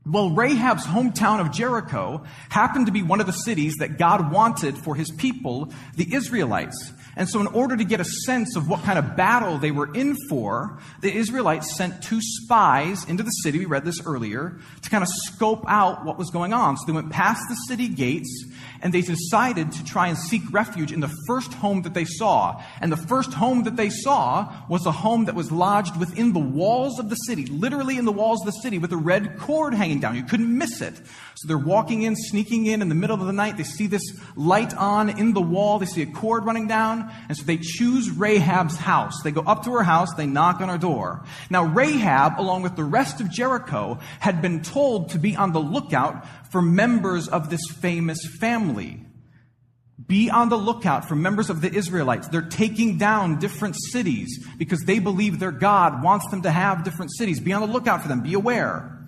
Well, 0.06 0.30
Rahab's 0.30 0.84
hometown 0.84 1.40
of 1.40 1.50
Jericho 1.50 2.24
happened 2.50 2.86
to 2.86 2.92
be 2.92 3.02
one 3.02 3.20
of 3.20 3.26
the 3.26 3.32
cities 3.32 3.76
that 3.78 3.96
God 3.96 4.30
wanted 4.30 4.76
for 4.76 4.94
his 4.94 5.10
people, 5.10 5.72
the 5.96 6.12
Israelites. 6.14 6.92
And 7.16 7.28
so, 7.28 7.40
in 7.40 7.46
order 7.48 7.76
to 7.76 7.84
get 7.84 8.00
a 8.00 8.04
sense 8.04 8.56
of 8.56 8.68
what 8.68 8.82
kind 8.82 8.98
of 8.98 9.16
battle 9.16 9.58
they 9.58 9.70
were 9.70 9.92
in 9.94 10.16
for, 10.28 10.78
the 11.00 11.14
Israelites 11.14 11.76
sent 11.76 12.02
two 12.02 12.20
spies 12.20 13.04
into 13.08 13.22
the 13.22 13.30
city. 13.30 13.60
We 13.60 13.66
read 13.66 13.84
this 13.84 14.04
earlier 14.04 14.58
to 14.82 14.90
kind 14.90 15.02
of 15.02 15.08
scope 15.08 15.64
out 15.68 16.04
what 16.04 16.18
was 16.18 16.30
going 16.30 16.52
on. 16.52 16.76
So, 16.76 16.86
they 16.86 16.92
went 16.92 17.10
past 17.10 17.42
the 17.48 17.54
city 17.68 17.88
gates 17.88 18.44
and 18.84 18.92
they 18.92 19.00
decided 19.00 19.72
to 19.72 19.82
try 19.82 20.08
and 20.08 20.18
seek 20.18 20.42
refuge 20.52 20.92
in 20.92 21.00
the 21.00 21.12
first 21.26 21.54
home 21.54 21.82
that 21.82 21.94
they 21.94 22.04
saw. 22.04 22.62
And 22.82 22.92
the 22.92 22.98
first 22.98 23.32
home 23.32 23.64
that 23.64 23.76
they 23.76 23.88
saw 23.88 24.54
was 24.68 24.84
a 24.84 24.92
home 24.92 25.24
that 25.24 25.34
was 25.34 25.50
lodged 25.50 25.96
within 25.96 26.34
the 26.34 26.38
walls 26.38 26.98
of 26.98 27.08
the 27.08 27.16
city, 27.16 27.46
literally 27.46 27.96
in 27.96 28.04
the 28.04 28.12
walls 28.12 28.42
of 28.42 28.46
the 28.46 28.60
city, 28.60 28.78
with 28.78 28.92
a 28.92 28.96
red 28.98 29.38
cord 29.38 29.72
hanging 29.72 30.00
down. 30.00 30.16
You 30.16 30.22
couldn't 30.22 30.56
miss 30.56 30.82
it. 30.82 31.00
So 31.36 31.48
they're 31.48 31.56
walking 31.56 32.02
in, 32.02 32.14
sneaking 32.14 32.66
in 32.66 32.82
in 32.82 32.90
the 32.90 32.94
middle 32.94 33.18
of 33.18 33.26
the 33.26 33.32
night. 33.32 33.56
They 33.56 33.64
see 33.64 33.86
this 33.86 34.02
light 34.36 34.76
on 34.76 35.18
in 35.18 35.32
the 35.32 35.40
wall. 35.40 35.78
They 35.78 35.86
see 35.86 36.02
a 36.02 36.06
cord 36.06 36.44
running 36.44 36.68
down. 36.68 37.10
And 37.28 37.36
so 37.36 37.42
they 37.44 37.56
choose 37.56 38.10
Rahab's 38.10 38.76
house. 38.76 39.14
They 39.24 39.30
go 39.30 39.40
up 39.40 39.64
to 39.64 39.72
her 39.72 39.82
house. 39.82 40.12
They 40.14 40.26
knock 40.26 40.60
on 40.60 40.68
her 40.68 40.78
door. 40.78 41.24
Now, 41.48 41.64
Rahab, 41.64 42.38
along 42.38 42.62
with 42.62 42.76
the 42.76 42.84
rest 42.84 43.22
of 43.22 43.30
Jericho, 43.30 43.98
had 44.20 44.42
been 44.42 44.60
told 44.62 45.08
to 45.10 45.18
be 45.18 45.34
on 45.34 45.52
the 45.52 45.58
lookout 45.58 46.26
for 46.54 46.62
members 46.62 47.26
of 47.26 47.50
this 47.50 47.66
famous 47.80 48.24
family. 48.24 49.00
Be 50.06 50.30
on 50.30 50.50
the 50.50 50.56
lookout 50.56 51.08
for 51.08 51.16
members 51.16 51.50
of 51.50 51.60
the 51.60 51.68
Israelites. 51.68 52.28
They're 52.28 52.42
taking 52.42 52.96
down 52.96 53.40
different 53.40 53.74
cities 53.90 54.46
because 54.56 54.82
they 54.82 55.00
believe 55.00 55.40
their 55.40 55.50
God 55.50 56.00
wants 56.00 56.30
them 56.30 56.42
to 56.42 56.52
have 56.52 56.84
different 56.84 57.10
cities. 57.12 57.40
Be 57.40 57.52
on 57.52 57.60
the 57.60 57.66
lookout 57.66 58.02
for 58.02 58.08
them. 58.08 58.20
Be 58.20 58.34
aware. 58.34 59.03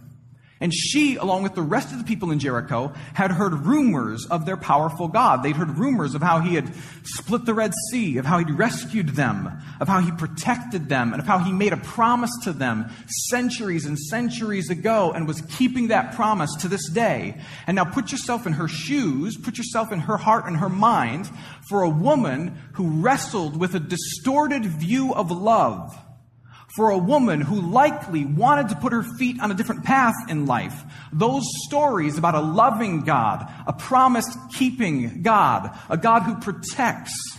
And 0.59 0.73
she, 0.73 1.17
along 1.17 1.43
with 1.43 1.55
the 1.55 1.61
rest 1.61 1.93
of 1.93 1.99
the 1.99 2.05
people 2.05 2.31
in 2.31 2.39
Jericho, 2.39 2.95
had 3.13 3.31
heard 3.31 3.67
rumors 3.67 4.27
of 4.31 4.47
their 4.47 4.57
powerful 4.57 5.07
God. 5.07 5.43
They'd 5.43 5.57
heard 5.57 5.77
rumors 5.79 6.15
of 6.15 6.23
how 6.23 6.41
he 6.41 6.55
had 6.55 6.73
split 7.05 7.45
the 7.45 7.53
Red 7.53 7.75
Sea, 7.91 8.17
of 8.17 8.25
how 8.25 8.39
he'd 8.39 8.51
rescued 8.51 9.11
them, 9.11 9.51
of 9.81 9.89
how 9.89 10.01
he 10.01 10.11
protected 10.13 10.89
them, 10.89 11.13
and 11.13 11.21
of 11.21 11.27
how 11.27 11.41
he 11.41 11.53
made 11.53 11.75
a 11.75 11.77
promise 11.77 12.31
to 12.45 12.55
them 12.55 12.91
centuries 13.29 13.85
and 13.85 13.99
centuries 13.99 14.71
ago 14.71 15.13
and 15.13 15.29
was 15.29 15.43
keeping 15.43 15.89
that 15.89 16.15
promise 16.15 16.55
to 16.61 16.69
this 16.69 16.89
day. 16.89 17.39
And 17.67 17.75
now 17.75 17.85
put 17.85 18.11
yourself 18.11 18.47
in 18.47 18.55
her 18.55 18.69
shoes, 18.69 19.37
put 19.37 19.59
yourself 19.59 19.93
in 19.93 20.01
her 20.01 20.17
heart 20.17 20.47
and 20.47 20.57
her 20.57 20.71
mind 20.71 21.31
for 21.69 21.83
a 21.83 21.91
woman 21.91 22.57
who 22.73 23.03
wrestled 23.03 23.61
with 23.61 23.75
a 23.75 23.81
distorted 23.81 24.65
view 24.65 25.13
of 25.13 25.31
love 25.31 25.95
for 26.77 26.91
a 26.91 26.99
woman 26.99 27.41
who 27.41 27.59
likely 27.59 28.27
wanted 28.27 28.69
to 28.69 28.77
put 28.77 28.93
her 28.93 29.03
feet 29.03 29.41
on 29.41 29.51
a 29.51 29.55
different 29.55 29.83
path 29.83 30.15
in 30.29 30.45
life. 30.45 30.85
Those 31.11 31.43
stories 31.67 32.19
about 32.19 32.35
a 32.35 32.41
loving 32.41 33.01
God, 33.01 33.51
a 33.67 33.73
promise 33.73 34.37
keeping 34.53 35.23
God, 35.23 35.77
a 35.89 35.97
God 35.97 36.25
who 36.25 36.37
protects, 36.37 37.39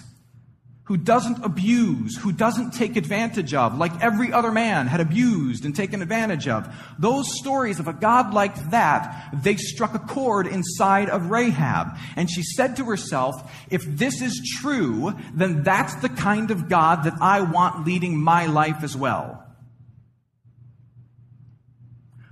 who 0.87 0.95
doesn't 0.95 1.43
abuse, 1.43 2.15
who 2.15 2.31
doesn't 2.31 2.71
take 2.71 2.95
advantage 2.95 3.53
of, 3.53 3.77
like 3.77 3.91
every 4.01 4.31
other 4.31 4.53
man 4.53 4.87
had 4.87 5.01
abused 5.01 5.65
and 5.65 5.75
taken 5.75 6.01
advantage 6.01 6.47
of. 6.47 6.73
Those 6.97 7.37
stories 7.39 7.81
of 7.81 7.89
a 7.89 7.93
God 7.93 8.33
like 8.33 8.71
that, 8.71 9.35
they 9.43 9.57
struck 9.57 9.93
a 9.95 9.99
chord 9.99 10.47
inside 10.47 11.09
of 11.09 11.29
Rahab. 11.29 11.97
And 12.15 12.31
she 12.31 12.41
said 12.41 12.77
to 12.77 12.85
herself, 12.85 13.35
if 13.69 13.83
this 13.83 14.21
is 14.21 14.57
true, 14.61 15.13
then 15.33 15.61
that's 15.61 15.95
the 15.95 16.07
kind 16.07 16.51
of 16.51 16.69
God 16.69 17.03
that 17.03 17.15
I 17.19 17.41
want 17.41 17.85
leading 17.85 18.15
my 18.15 18.45
life 18.45 18.81
as 18.81 18.95
well. 18.95 19.43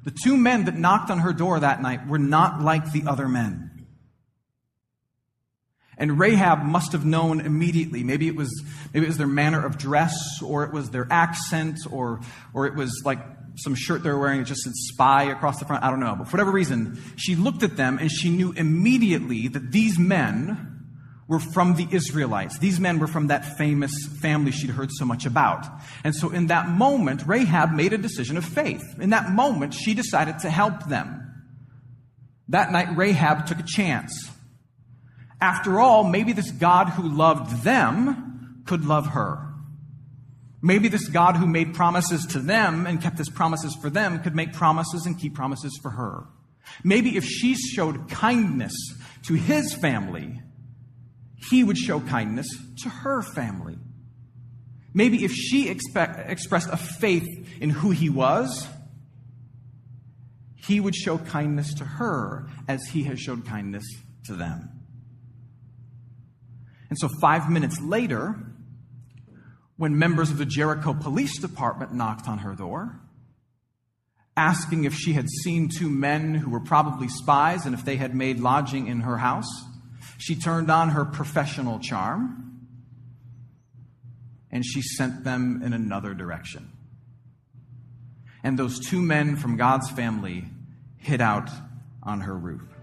The 0.06 0.16
two 0.24 0.38
men 0.38 0.64
that 0.64 0.78
knocked 0.78 1.12
on 1.12 1.20
her 1.20 1.34
door 1.34 1.60
that 1.60 1.82
night 1.82 2.08
were 2.08 2.20
not 2.20 2.62
like 2.62 2.94
the 2.94 3.04
other 3.06 3.28
men. 3.28 3.65
And 5.98 6.20
Rahab 6.20 6.64
must 6.64 6.92
have 6.92 7.06
known 7.06 7.40
immediately. 7.40 8.04
Maybe 8.04 8.28
it 8.28 8.36
was, 8.36 8.64
maybe 8.94 9.06
it 9.06 9.10
was 9.10 9.18
their 9.18 9.28
manner 9.28 9.66
of 9.66 9.78
dress, 9.78 10.42
or 10.44 10.64
it 10.64 10.74
was 10.74 10.90
their 10.90 11.08
accent, 11.10 11.80
or, 11.90 12.20
or 12.54 12.66
it 12.68 12.76
was 12.76 13.02
like 13.06 13.20
some 13.58 13.76
shirt 13.76 14.04
they 14.04 14.10
were 14.10 14.20
wearing 14.20 14.40
that 14.40 14.48
just 14.48 14.62
said 14.62 14.74
spy 14.76 15.24
across 15.24 15.60
the 15.60 15.66
front. 15.66 15.84
I 15.84 15.90
don't 15.90 16.00
know. 16.00 16.16
But 16.18 16.28
for 16.28 16.34
whatever 16.34 16.52
reason, 16.52 17.02
she 17.16 17.36
looked 17.36 17.64
at 17.64 17.78
them 17.78 17.98
and 18.00 18.12
she 18.12 18.30
knew 18.30 18.52
immediately 18.52 19.48
that 19.48 19.72
these 19.72 19.98
men 19.98 20.74
were 21.28 21.40
from 21.40 21.76
the 21.76 21.88
Israelites. 21.92 22.60
These 22.60 22.80
men 22.80 23.00
were 23.00 23.08
from 23.08 23.28
that 23.28 23.58
famous 23.58 23.92
family 24.22 24.52
she'd 24.52 24.70
heard 24.70 24.90
so 24.92 25.06
much 25.06 25.26
about. 25.26 25.66
And 26.04 26.16
so 26.16 26.30
in 26.30 26.48
that 26.48 26.70
moment, 26.70 27.24
Rahab 27.26 27.72
made 27.72 27.94
a 27.94 27.98
decision 27.98 28.38
of 28.38 28.46
faith. 28.46 28.84
In 29.00 29.10
that 29.10 29.32
moment, 29.32 29.74
she 29.74 29.94
decided 29.94 30.40
to 30.40 30.50
help 30.50 30.88
them. 30.88 31.22
That 32.50 32.72
night, 32.72 32.96
Rahab 32.96 33.48
took 33.48 33.60
a 33.60 33.64
chance. 33.64 34.30
After 35.46 35.80
all, 35.80 36.04
maybe 36.04 36.34
this 36.34 36.50
God 36.50 36.90
who 36.90 37.08
loved 37.08 37.62
them 37.62 38.64
could 38.66 38.84
love 38.84 39.10
her. 39.10 39.54
Maybe 40.60 40.88
this 40.88 41.08
God 41.08 41.36
who 41.36 41.46
made 41.46 41.76
promises 41.76 42.26
to 42.32 42.40
them 42.40 42.88
and 42.88 43.00
kept 43.00 43.20
his 43.20 43.30
promises 43.30 43.78
for 43.80 43.92
them 43.92 44.24
could 44.24 44.36
make 44.36 44.54
promises 44.54 45.06
and 45.06 45.20
keep 45.20 45.36
promises 45.36 45.78
for 45.84 45.92
her. 45.92 46.24
Maybe 46.84 47.16
if 47.16 47.26
she 47.26 47.54
showed 47.54 48.10
kindness 48.10 48.74
to 49.28 49.36
his 49.36 49.72
family, 49.76 50.42
he 51.36 51.64
would 51.64 51.78
show 51.78 52.00
kindness 52.00 52.48
to 52.82 52.90
her 52.90 53.22
family. 53.22 53.78
Maybe 54.96 55.24
if 55.24 55.32
she 55.32 55.70
expect, 55.70 56.28
expressed 56.28 56.70
a 56.72 56.78
faith 56.78 57.28
in 57.62 57.70
who 57.70 57.92
he 57.92 58.10
was, 58.10 58.68
he 60.56 60.80
would 60.80 60.96
show 60.96 61.20
kindness 61.20 61.76
to 61.76 61.86
her 61.86 62.48
as 62.68 62.88
he 62.88 63.04
has 63.04 63.20
showed 63.20 63.46
kindness 63.46 63.86
to 64.24 64.34
them. 64.34 64.75
And 66.90 66.98
so, 66.98 67.10
five 67.22 67.50
minutes 67.50 67.82
later, 67.82 68.36
when 69.78 69.98
members 69.98 70.32
of 70.32 70.38
the 70.38 70.46
Jericho 70.46 70.94
Police 70.94 71.40
Department 71.40 71.94
knocked 71.94 72.28
on 72.28 72.40
her 72.40 72.54
door, 72.54 73.00
asking 74.38 74.84
if 74.84 74.94
she 74.94 75.14
had 75.14 75.30
seen 75.30 75.70
two 75.70 75.90
men 75.90 76.36
who 76.36 76.50
were 76.50 76.60
probably 76.60 77.08
spies 77.08 77.66
and 77.66 77.74
if 77.74 77.86
they 77.86 77.96
had 77.96 78.14
made 78.14 78.40
lodging 78.40 78.88
in 78.88 79.02
her 79.02 79.18
house, 79.18 79.50
she 80.18 80.36
turned 80.36 80.70
on 80.70 80.90
her 80.90 81.06
professional 81.06 81.80
charm 81.80 82.46
and 84.52 84.66
she 84.66 84.82
sent 84.82 85.24
them 85.24 85.62
in 85.64 85.74
another 85.74 86.14
direction. 86.14 86.72
And 88.44 88.60
those 88.60 88.80
two 88.80 89.02
men 89.02 89.36
from 89.36 89.58
God's 89.58 89.90
family 89.90 90.46
hid 90.98 91.20
out 91.20 91.50
on 92.04 92.22
her 92.22 92.38
roof. 92.38 92.75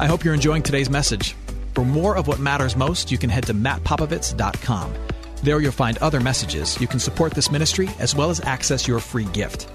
I 0.00 0.06
hope 0.06 0.24
you're 0.24 0.34
enjoying 0.34 0.62
today's 0.62 0.88
message. 0.88 1.34
For 1.74 1.84
more 1.84 2.16
of 2.16 2.28
what 2.28 2.38
matters 2.38 2.76
most, 2.76 3.10
you 3.10 3.18
can 3.18 3.30
head 3.30 3.46
to 3.46 3.54
mattpopovits.com. 3.54 4.94
There 5.42 5.60
you'll 5.60 5.72
find 5.72 5.98
other 5.98 6.20
messages. 6.20 6.80
You 6.80 6.86
can 6.86 7.00
support 7.00 7.34
this 7.34 7.50
ministry 7.50 7.88
as 7.98 8.14
well 8.14 8.30
as 8.30 8.40
access 8.40 8.86
your 8.86 9.00
free 9.00 9.24
gift. 9.26 9.68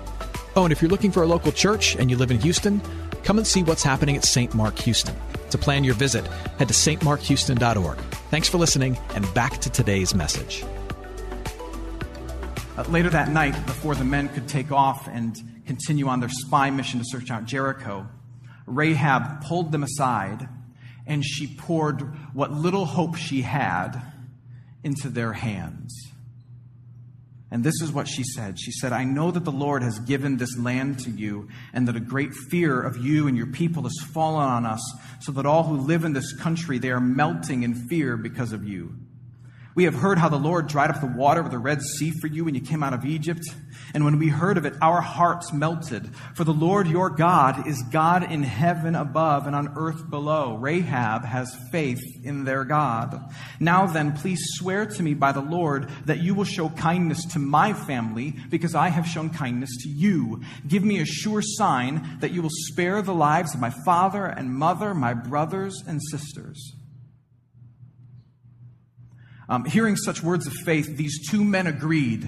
Oh, 0.56 0.64
and 0.64 0.72
if 0.72 0.82
you're 0.82 0.92
looking 0.92 1.12
for 1.12 1.24
a 1.24 1.28
local 1.28 1.52
church 1.52 1.96
and 1.96 2.10
you 2.10 2.16
live 2.16 2.32
in 2.32 2.40
Houston, 2.40 2.82
come 3.24 3.38
and 3.38 3.46
see 3.46 3.64
what's 3.64 3.84
happening 3.84 4.16
at 4.16 4.24
St. 4.24 4.54
Mark 4.54 4.80
Houston. 4.80 5.16
To 5.50 5.58
plan 5.58 5.84
your 5.84 5.94
visit, 5.94 6.26
head 6.58 6.70
to 6.70 6.74
stmarkhouston.org. 6.74 7.98
Thanks 8.30 8.48
for 8.48 8.58
listening, 8.58 8.98
and 9.16 9.32
back 9.34 9.60
to 9.60 9.70
today's 9.70 10.16
message. 10.16 10.64
Uh, 12.78 12.84
later 12.90 13.10
that 13.10 13.30
night, 13.30 13.54
before 13.66 13.94
the 13.94 14.06
men 14.06 14.30
could 14.30 14.48
take 14.48 14.72
off 14.72 15.08
and 15.08 15.36
continue 15.66 16.08
on 16.08 16.22
their 16.22 16.30
spy 16.30 16.70
mission 16.70 17.00
to 17.00 17.06
search 17.06 17.30
out 17.30 17.46
Jericho, 17.46 18.08
Rahab 18.66 19.44
pulled 19.44 19.72
them 19.72 19.84
aside 19.84 20.48
and 21.06 21.24
she 21.24 21.48
poured 21.48 22.02
what 22.34 22.52
little 22.52 22.86
hope 22.86 23.16
she 23.16 23.42
had 23.42 24.02
into 24.84 25.10
their 25.10 25.34
hands. 25.34 26.14
And 27.52 27.64
this 27.64 27.82
is 27.82 27.92
what 27.92 28.08
she 28.08 28.24
said. 28.24 28.60
She 28.60 28.72
said, 28.72 28.94
I 28.94 29.04
know 29.04 29.30
that 29.30 29.46
the 29.46 29.52
Lord 29.52 29.84
has 29.84 30.00
given 30.00 30.38
this 30.38 30.58
land 30.58 31.02
to 31.02 31.12
you, 31.12 31.50
and 31.72 31.88
that 31.88 31.96
a 31.96 32.00
great 32.00 32.34
fear 32.34 32.82
of 32.82 32.98
you 32.98 33.28
and 33.28 33.38
your 33.38 33.46
people 33.46 33.84
has 33.84 33.94
fallen 34.12 34.50
on 34.50 34.66
us, 34.66 34.82
so 35.20 35.32
that 35.34 35.46
all 35.46 35.64
who 35.64 35.78
live 35.78 36.04
in 36.04 36.14
this 36.14 36.34
country, 36.34 36.80
they 36.80 36.90
are 36.90 37.00
melting 37.00 37.62
in 37.62 37.76
fear 37.76 38.18
because 38.18 38.54
of 38.54 38.64
you. 38.64 38.96
We 39.76 39.86
have 39.86 39.96
heard 39.96 40.20
how 40.20 40.30
the 40.30 40.38
Lord 40.38 40.68
dried 40.68 40.92
up 40.92 41.02
the 41.02 41.08
water 41.08 41.42
of 41.42 41.50
the 41.50 41.58
Red 41.58 41.82
Sea 41.82 42.12
for 42.12 42.28
you 42.28 42.46
when 42.46 42.54
you 42.54 42.62
came 42.62 42.84
out 42.84 42.94
of 42.94 43.06
Egypt. 43.06 43.44
And 43.96 44.06
when 44.06 44.20
we 44.20 44.28
heard 44.28 44.58
of 44.58 44.66
it, 44.66 44.76
our 44.82 45.02
hearts 45.02 45.52
melted. 45.52 46.16
For 46.36 46.44
the 46.44 46.54
Lord 46.54 46.88
your 46.88 47.10
God 47.10 47.68
is 47.68 47.82
God 47.92 48.32
in 48.32 48.44
heaven 48.44 48.94
above 48.94 49.48
and 49.48 49.56
on 49.56 49.74
earth 49.76 50.10
below. 50.12 50.58
Rahab 50.58 51.26
has 51.26 51.56
faith 51.72 52.04
in 52.24 52.44
their 52.44 52.66
God. 52.66 53.20
Now 53.60 53.88
then, 53.88 54.14
please 54.14 54.40
swear 54.54 54.86
to 54.86 55.04
me 55.04 55.16
by 55.16 55.32
the 55.32 55.42
Lord 55.42 55.90
that 56.06 56.22
you 56.22 56.36
will 56.36 56.44
show 56.44 56.70
kindness 56.70 57.26
to 57.34 57.40
my 57.40 57.74
family 57.74 58.36
because 58.52 58.76
I 58.76 58.90
have 58.90 59.08
shown 59.08 59.32
kindness 59.32 59.76
to 59.84 59.90
you. 59.90 60.42
Give 60.68 60.84
me 60.84 61.00
a 61.00 61.06
sure 61.06 61.42
sign 61.42 62.20
that 62.20 62.32
you 62.32 62.44
will 62.44 62.52
spare 62.52 63.02
the 63.02 63.14
lives 63.14 63.56
of 63.56 63.60
my 63.60 63.74
father 63.86 64.26
and 64.26 64.54
mother, 64.54 64.94
my 64.94 65.16
brothers 65.16 65.84
and 65.88 66.00
sisters. 66.12 66.76
Um, 69.54 69.66
hearing 69.66 69.98
such 69.98 70.24
words 70.24 70.48
of 70.48 70.54
faith, 70.54 70.98
these 70.98 71.30
two 71.30 71.44
men 71.44 71.68
agreed 71.68 72.28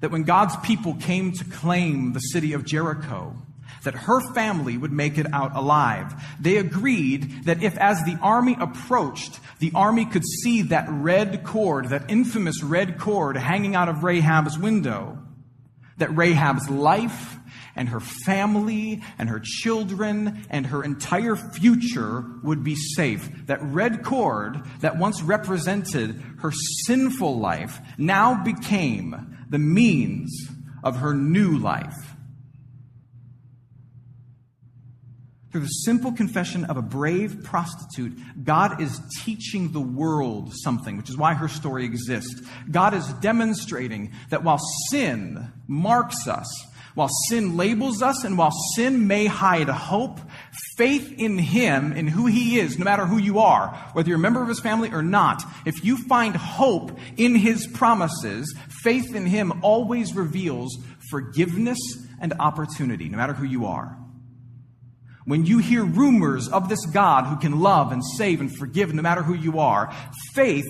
that 0.00 0.10
when 0.10 0.24
God's 0.24 0.56
people 0.56 0.94
came 0.94 1.30
to 1.30 1.44
claim 1.44 2.14
the 2.14 2.18
city 2.18 2.52
of 2.52 2.64
Jericho, 2.64 3.36
that 3.84 3.94
her 3.94 4.20
family 4.34 4.76
would 4.76 4.90
make 4.90 5.18
it 5.18 5.32
out 5.32 5.54
alive. 5.54 6.12
They 6.40 6.56
agreed 6.56 7.44
that 7.44 7.62
if, 7.62 7.78
as 7.78 8.02
the 8.02 8.18
army 8.20 8.56
approached, 8.58 9.38
the 9.60 9.70
army 9.72 10.04
could 10.04 10.24
see 10.24 10.62
that 10.62 10.88
red 10.88 11.44
cord, 11.44 11.90
that 11.90 12.10
infamous 12.10 12.60
red 12.60 12.98
cord 12.98 13.36
hanging 13.36 13.76
out 13.76 13.88
of 13.88 14.02
Rahab's 14.02 14.58
window, 14.58 15.18
that 15.98 16.10
Rahab's 16.10 16.68
life 16.68 17.36
and 17.76 17.88
her 17.88 18.00
family 18.00 19.02
and 19.18 19.28
her 19.28 19.40
children 19.42 20.44
and 20.50 20.66
her 20.66 20.82
entire 20.82 21.36
future 21.36 22.24
would 22.42 22.62
be 22.62 22.74
safe. 22.74 23.46
That 23.46 23.62
red 23.62 24.02
cord 24.02 24.62
that 24.80 24.98
once 24.98 25.22
represented 25.22 26.22
her 26.40 26.52
sinful 26.86 27.38
life 27.38 27.80
now 27.98 28.42
became 28.42 29.36
the 29.48 29.58
means 29.58 30.48
of 30.82 30.96
her 30.96 31.14
new 31.14 31.58
life. 31.58 32.14
Through 35.52 35.60
the 35.60 35.66
simple 35.66 36.12
confession 36.12 36.64
of 36.64 36.78
a 36.78 36.82
brave 36.82 37.44
prostitute, 37.44 38.18
God 38.42 38.80
is 38.80 38.98
teaching 39.22 39.72
the 39.72 39.82
world 39.82 40.54
something, 40.54 40.96
which 40.96 41.10
is 41.10 41.16
why 41.18 41.34
her 41.34 41.48
story 41.48 41.84
exists. 41.84 42.40
God 42.70 42.94
is 42.94 43.06
demonstrating 43.14 44.12
that 44.30 44.44
while 44.44 44.58
sin 44.88 45.52
marks 45.68 46.26
us, 46.26 46.46
while 46.94 47.08
sin 47.28 47.56
labels 47.56 48.02
us 48.02 48.24
and 48.24 48.36
while 48.36 48.52
sin 48.74 49.06
may 49.06 49.26
hide 49.26 49.68
hope, 49.68 50.20
faith 50.76 51.14
in 51.18 51.38
Him, 51.38 51.92
in 51.92 52.06
who 52.06 52.26
He 52.26 52.58
is, 52.58 52.78
no 52.78 52.84
matter 52.84 53.06
who 53.06 53.18
you 53.18 53.38
are, 53.38 53.68
whether 53.92 54.08
you're 54.08 54.18
a 54.18 54.20
member 54.20 54.42
of 54.42 54.48
His 54.48 54.60
family 54.60 54.90
or 54.90 55.02
not, 55.02 55.42
if 55.64 55.84
you 55.84 55.96
find 55.96 56.36
hope 56.36 56.98
in 57.16 57.34
His 57.34 57.66
promises, 57.66 58.54
faith 58.82 59.14
in 59.14 59.26
Him 59.26 59.60
always 59.62 60.14
reveals 60.14 60.76
forgiveness 61.10 61.78
and 62.20 62.34
opportunity, 62.38 63.08
no 63.08 63.16
matter 63.16 63.34
who 63.34 63.46
you 63.46 63.66
are. 63.66 63.98
When 65.24 65.46
you 65.46 65.58
hear 65.58 65.84
rumors 65.84 66.48
of 66.48 66.68
this 66.68 66.84
God 66.86 67.26
who 67.26 67.36
can 67.36 67.60
love 67.60 67.92
and 67.92 68.04
save 68.04 68.40
and 68.40 68.54
forgive 68.56 68.92
no 68.92 69.02
matter 69.02 69.22
who 69.22 69.34
you 69.34 69.60
are, 69.60 69.94
faith 70.34 70.66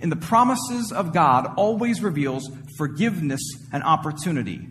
in 0.00 0.08
the 0.08 0.16
promises 0.16 0.92
of 0.92 1.12
God 1.12 1.54
always 1.56 2.02
reveals 2.02 2.50
forgiveness 2.76 3.42
and 3.70 3.82
opportunity. 3.82 4.66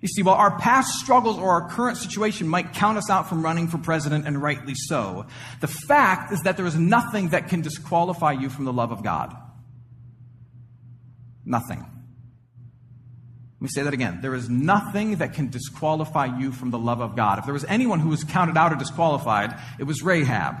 You 0.00 0.08
see, 0.08 0.22
while 0.22 0.36
our 0.36 0.56
past 0.58 0.94
struggles 1.00 1.38
or 1.38 1.50
our 1.50 1.68
current 1.68 1.96
situation 1.96 2.46
might 2.46 2.72
count 2.72 2.98
us 2.98 3.10
out 3.10 3.28
from 3.28 3.42
running 3.42 3.66
for 3.66 3.78
president, 3.78 4.26
and 4.26 4.40
rightly 4.40 4.74
so, 4.74 5.26
the 5.60 5.66
fact 5.66 6.32
is 6.32 6.40
that 6.42 6.56
there 6.56 6.66
is 6.66 6.76
nothing 6.76 7.30
that 7.30 7.48
can 7.48 7.62
disqualify 7.62 8.32
you 8.32 8.48
from 8.48 8.64
the 8.64 8.72
love 8.72 8.92
of 8.92 9.02
God. 9.02 9.36
Nothing. 11.44 11.80
Let 11.80 13.62
me 13.62 13.68
say 13.68 13.82
that 13.82 13.94
again. 13.94 14.20
There 14.22 14.36
is 14.36 14.48
nothing 14.48 15.16
that 15.16 15.34
can 15.34 15.48
disqualify 15.48 16.38
you 16.38 16.52
from 16.52 16.70
the 16.70 16.78
love 16.78 17.00
of 17.00 17.16
God. 17.16 17.40
If 17.40 17.44
there 17.44 17.54
was 17.54 17.64
anyone 17.64 17.98
who 17.98 18.10
was 18.10 18.22
counted 18.22 18.56
out 18.56 18.72
or 18.72 18.76
disqualified, 18.76 19.58
it 19.80 19.84
was 19.84 20.00
Rahab. 20.00 20.54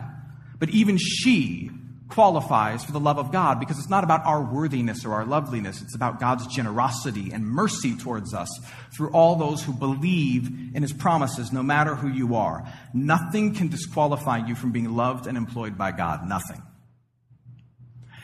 But 0.58 0.70
even 0.70 0.96
she 0.98 1.70
qualifies 2.08 2.84
for 2.84 2.92
the 2.92 3.00
love 3.00 3.18
of 3.18 3.30
God 3.30 3.60
because 3.60 3.78
it's 3.78 3.90
not 3.90 4.04
about 4.04 4.24
our 4.24 4.42
worthiness 4.42 5.04
or 5.04 5.12
our 5.12 5.24
loveliness. 5.24 5.82
It's 5.82 5.94
about 5.94 6.20
God's 6.20 6.46
generosity 6.46 7.30
and 7.32 7.46
mercy 7.46 7.96
towards 7.96 8.34
us 8.34 8.48
through 8.96 9.10
all 9.10 9.36
those 9.36 9.62
who 9.62 9.72
believe 9.72 10.46
in 10.74 10.82
his 10.82 10.92
promises, 10.92 11.52
no 11.52 11.62
matter 11.62 11.94
who 11.94 12.08
you 12.08 12.34
are. 12.34 12.66
Nothing 12.94 13.54
can 13.54 13.68
disqualify 13.68 14.46
you 14.46 14.54
from 14.54 14.72
being 14.72 14.96
loved 14.96 15.26
and 15.26 15.36
employed 15.36 15.76
by 15.76 15.92
God. 15.92 16.26
Nothing. 16.26 16.62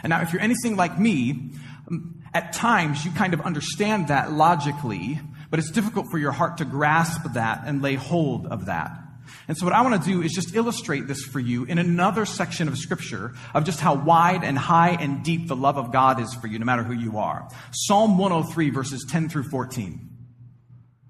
And 0.02 0.10
now, 0.10 0.22
if 0.22 0.32
you're 0.32 0.42
anything 0.42 0.76
like 0.76 0.98
me, 0.98 1.52
um, 1.90 2.22
at 2.32 2.52
times 2.52 3.04
you 3.04 3.10
kind 3.12 3.32
of 3.32 3.40
understand 3.42 4.08
that 4.08 4.32
logically, 4.32 5.20
but 5.50 5.58
it's 5.58 5.70
difficult 5.70 6.10
for 6.10 6.18
your 6.18 6.32
heart 6.32 6.58
to 6.58 6.64
grasp 6.64 7.22
that 7.34 7.62
and 7.66 7.80
lay 7.80 7.94
hold 7.94 8.46
of 8.46 8.66
that. 8.66 9.03
And 9.48 9.56
so, 9.56 9.66
what 9.66 9.74
I 9.74 9.82
want 9.82 10.02
to 10.02 10.08
do 10.08 10.22
is 10.22 10.32
just 10.32 10.54
illustrate 10.54 11.06
this 11.06 11.22
for 11.22 11.40
you 11.40 11.64
in 11.64 11.78
another 11.78 12.24
section 12.24 12.68
of 12.68 12.78
Scripture 12.78 13.34
of 13.54 13.64
just 13.64 13.80
how 13.80 13.94
wide 13.94 14.44
and 14.44 14.58
high 14.58 14.96
and 15.00 15.22
deep 15.22 15.48
the 15.48 15.56
love 15.56 15.76
of 15.76 15.92
God 15.92 16.20
is 16.20 16.34
for 16.34 16.46
you, 16.46 16.58
no 16.58 16.64
matter 16.64 16.82
who 16.82 16.94
you 16.94 17.18
are. 17.18 17.48
Psalm 17.72 18.18
103, 18.18 18.70
verses 18.70 19.06
10 19.08 19.28
through 19.28 19.44
14. 19.44 20.10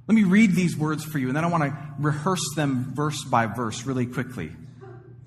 Let 0.07 0.15
me 0.15 0.25
read 0.25 0.55
these 0.55 0.77
words 0.77 1.03
for 1.05 1.19
you, 1.19 1.29
and 1.29 1.37
then 1.37 1.45
I 1.45 1.49
want 1.49 1.65
to 1.65 1.77
rehearse 1.99 2.55
them 2.57 2.93
verse 2.95 3.25
by 3.25 3.47
verse 3.47 3.87
really 3.87 4.07
quickly. 4.07 4.53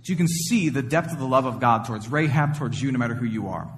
So 0.03 0.13
you 0.13 0.15
can 0.15 0.27
see 0.27 0.69
the 0.69 0.83
depth 0.83 1.11
of 1.11 1.19
the 1.19 1.25
love 1.25 1.45
of 1.45 1.59
God 1.59 1.85
towards 1.85 2.07
Rahab, 2.09 2.57
towards 2.57 2.81
you, 2.81 2.91
no 2.91 2.99
matter 2.99 3.15
who 3.15 3.25
you 3.25 3.47
are. 3.47 3.73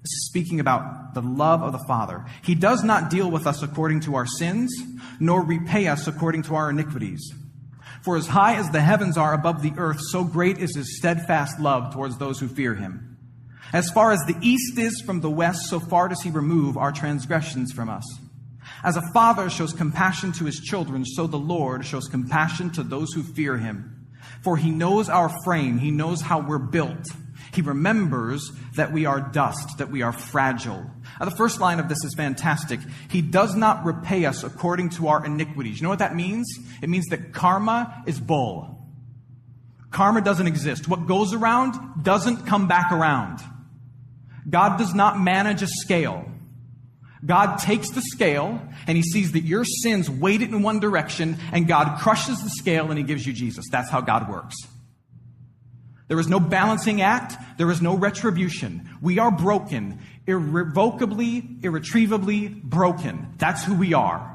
This 0.00 0.12
is 0.12 0.26
speaking 0.28 0.60
about 0.60 1.14
the 1.14 1.20
love 1.20 1.62
of 1.62 1.72
the 1.72 1.84
Father. 1.88 2.24
He 2.44 2.54
does 2.54 2.84
not 2.84 3.10
deal 3.10 3.28
with 3.28 3.44
us 3.44 3.62
according 3.64 4.02
to 4.02 4.14
our 4.14 4.26
sins, 4.26 4.72
nor 5.18 5.42
repay 5.42 5.88
us 5.88 6.06
according 6.06 6.44
to 6.44 6.54
our 6.54 6.70
iniquities. 6.70 7.34
For 8.06 8.16
as 8.16 8.28
high 8.28 8.54
as 8.54 8.70
the 8.70 8.80
heavens 8.80 9.18
are 9.18 9.34
above 9.34 9.62
the 9.62 9.72
earth, 9.76 9.98
so 10.12 10.22
great 10.22 10.58
is 10.58 10.76
his 10.76 10.96
steadfast 10.96 11.58
love 11.58 11.92
towards 11.92 12.18
those 12.18 12.38
who 12.38 12.46
fear 12.46 12.72
him. 12.72 13.18
As 13.72 13.90
far 13.90 14.12
as 14.12 14.20
the 14.20 14.36
east 14.40 14.78
is 14.78 15.02
from 15.04 15.22
the 15.22 15.28
west, 15.28 15.66
so 15.66 15.80
far 15.80 16.06
does 16.06 16.22
he 16.22 16.30
remove 16.30 16.76
our 16.76 16.92
transgressions 16.92 17.72
from 17.72 17.88
us. 17.88 18.04
As 18.84 18.96
a 18.96 19.02
father 19.12 19.50
shows 19.50 19.72
compassion 19.72 20.30
to 20.34 20.44
his 20.44 20.60
children, 20.60 21.04
so 21.04 21.26
the 21.26 21.36
Lord 21.36 21.84
shows 21.84 22.06
compassion 22.06 22.70
to 22.74 22.84
those 22.84 23.12
who 23.12 23.24
fear 23.24 23.58
him. 23.58 24.06
For 24.44 24.56
he 24.56 24.70
knows 24.70 25.08
our 25.08 25.32
frame, 25.42 25.78
he 25.78 25.90
knows 25.90 26.20
how 26.20 26.38
we're 26.38 26.58
built. 26.58 27.08
He 27.56 27.62
remembers 27.62 28.52
that 28.74 28.92
we 28.92 29.06
are 29.06 29.18
dust, 29.18 29.78
that 29.78 29.90
we 29.90 30.02
are 30.02 30.12
fragile. 30.12 30.90
Now, 31.18 31.24
the 31.24 31.34
first 31.36 31.58
line 31.58 31.80
of 31.80 31.88
this 31.88 32.04
is 32.04 32.14
fantastic. 32.14 32.80
He 33.10 33.22
does 33.22 33.56
not 33.56 33.82
repay 33.86 34.26
us 34.26 34.44
according 34.44 34.90
to 34.90 35.08
our 35.08 35.24
iniquities. 35.24 35.78
You 35.80 35.84
know 35.84 35.88
what 35.88 36.00
that 36.00 36.14
means? 36.14 36.46
It 36.82 36.90
means 36.90 37.06
that 37.06 37.32
karma 37.32 38.04
is 38.06 38.20
bull. 38.20 38.86
Karma 39.90 40.20
doesn't 40.20 40.46
exist. 40.46 40.86
What 40.86 41.06
goes 41.06 41.32
around 41.32 42.04
doesn't 42.04 42.44
come 42.44 42.68
back 42.68 42.92
around. 42.92 43.40
God 44.48 44.76
does 44.76 44.92
not 44.92 45.18
manage 45.18 45.62
a 45.62 45.66
scale. 45.66 46.30
God 47.24 47.56
takes 47.56 47.88
the 47.88 48.02
scale 48.02 48.60
and 48.86 48.98
he 48.98 49.02
sees 49.02 49.32
that 49.32 49.44
your 49.44 49.64
sins 49.64 50.10
weight 50.10 50.42
it 50.42 50.50
in 50.50 50.62
one 50.62 50.78
direction 50.78 51.38
and 51.52 51.66
God 51.66 51.98
crushes 52.00 52.42
the 52.42 52.50
scale 52.50 52.90
and 52.90 52.98
he 52.98 53.02
gives 53.02 53.26
you 53.26 53.32
Jesus. 53.32 53.64
That's 53.72 53.88
how 53.88 54.02
God 54.02 54.28
works. 54.28 54.56
There 56.08 56.20
is 56.20 56.28
no 56.28 56.38
balancing 56.38 57.02
act. 57.02 57.34
There 57.58 57.70
is 57.70 57.82
no 57.82 57.96
retribution. 57.96 58.88
We 59.00 59.18
are 59.18 59.30
broken, 59.30 59.98
irrevocably, 60.26 61.58
irretrievably 61.62 62.48
broken. 62.48 63.34
That's 63.38 63.64
who 63.64 63.74
we 63.74 63.92
are. 63.92 64.32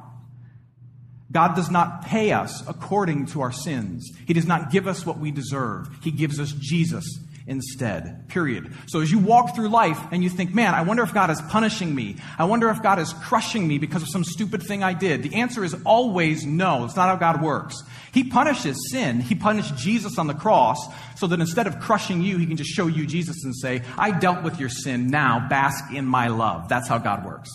God 1.32 1.56
does 1.56 1.72
not 1.72 2.04
pay 2.04 2.34
us 2.34 2.62
according 2.68 3.28
to 3.28 3.42
our 3.42 3.54
sins. 3.54 4.12
He 4.26 4.34
does 4.34 4.46
not 4.46 4.70
give 4.70 4.86
us 4.86 5.06
what 5.06 5.18
we 5.18 5.32
deserve. 5.32 5.90
He 6.04 6.12
gives 6.12 6.40
us 6.40 6.52
Jesus 6.52 7.06
instead. 7.48 8.28
Period. 8.30 8.74
So 8.88 9.02
as 9.02 9.12
you 9.12 9.20
walk 9.20 9.56
through 9.56 9.70
life 9.70 10.00
and 10.12 10.24
you 10.24 10.30
think, 10.30 10.54
man, 10.54 10.74
I 10.74 10.82
wonder 10.82 11.04
if 11.04 11.14
God 11.14 11.30
is 11.30 11.42
punishing 11.50 11.94
me. 11.94 12.18
I 12.38 12.46
wonder 12.46 12.70
if 12.70 12.82
God 12.82 13.00
is 13.00 13.14
crushing 13.14 13.68
me 13.68 13.78
because 13.78 14.02
of 14.02 14.10
some 14.10 14.24
stupid 14.24 14.64
thing 14.64 14.84
I 14.84 14.94
did. 14.94 15.24
The 15.24 15.36
answer 15.36 15.64
is 15.64 15.76
always 15.86 16.46
no. 16.46 16.86
It's 16.86 16.96
not 16.96 17.10
how 17.10 17.16
God 17.16 17.42
works. 17.42 17.82
He 18.14 18.24
punishes 18.24 18.78
sin. 18.92 19.20
He 19.20 19.36
punished 19.36 19.76
Jesus 19.78 20.18
on 20.18 20.28
the 20.28 20.34
cross 20.34 20.78
so 21.16 21.28
that 21.28 21.40
instead 21.40 21.68
of 21.68 21.80
crushing 21.80 22.22
you, 22.22 22.38
he 22.38 22.46
can 22.46 22.58
just 22.58 22.72
show 22.72 22.88
you 22.88 23.06
Jesus 23.06 23.44
and 23.44 23.56
say, 23.56 23.82
I 23.98 24.12
dealt 24.12 24.44
with 24.44 24.60
your 24.60 24.70
sin. 24.70 25.08
Now 25.08 25.48
bask 25.50 25.94
in 25.94 26.06
my 26.06 26.28
love. 26.28 26.68
That's 26.70 26.88
how 26.88 26.98
God 26.98 27.26
works. 27.26 27.50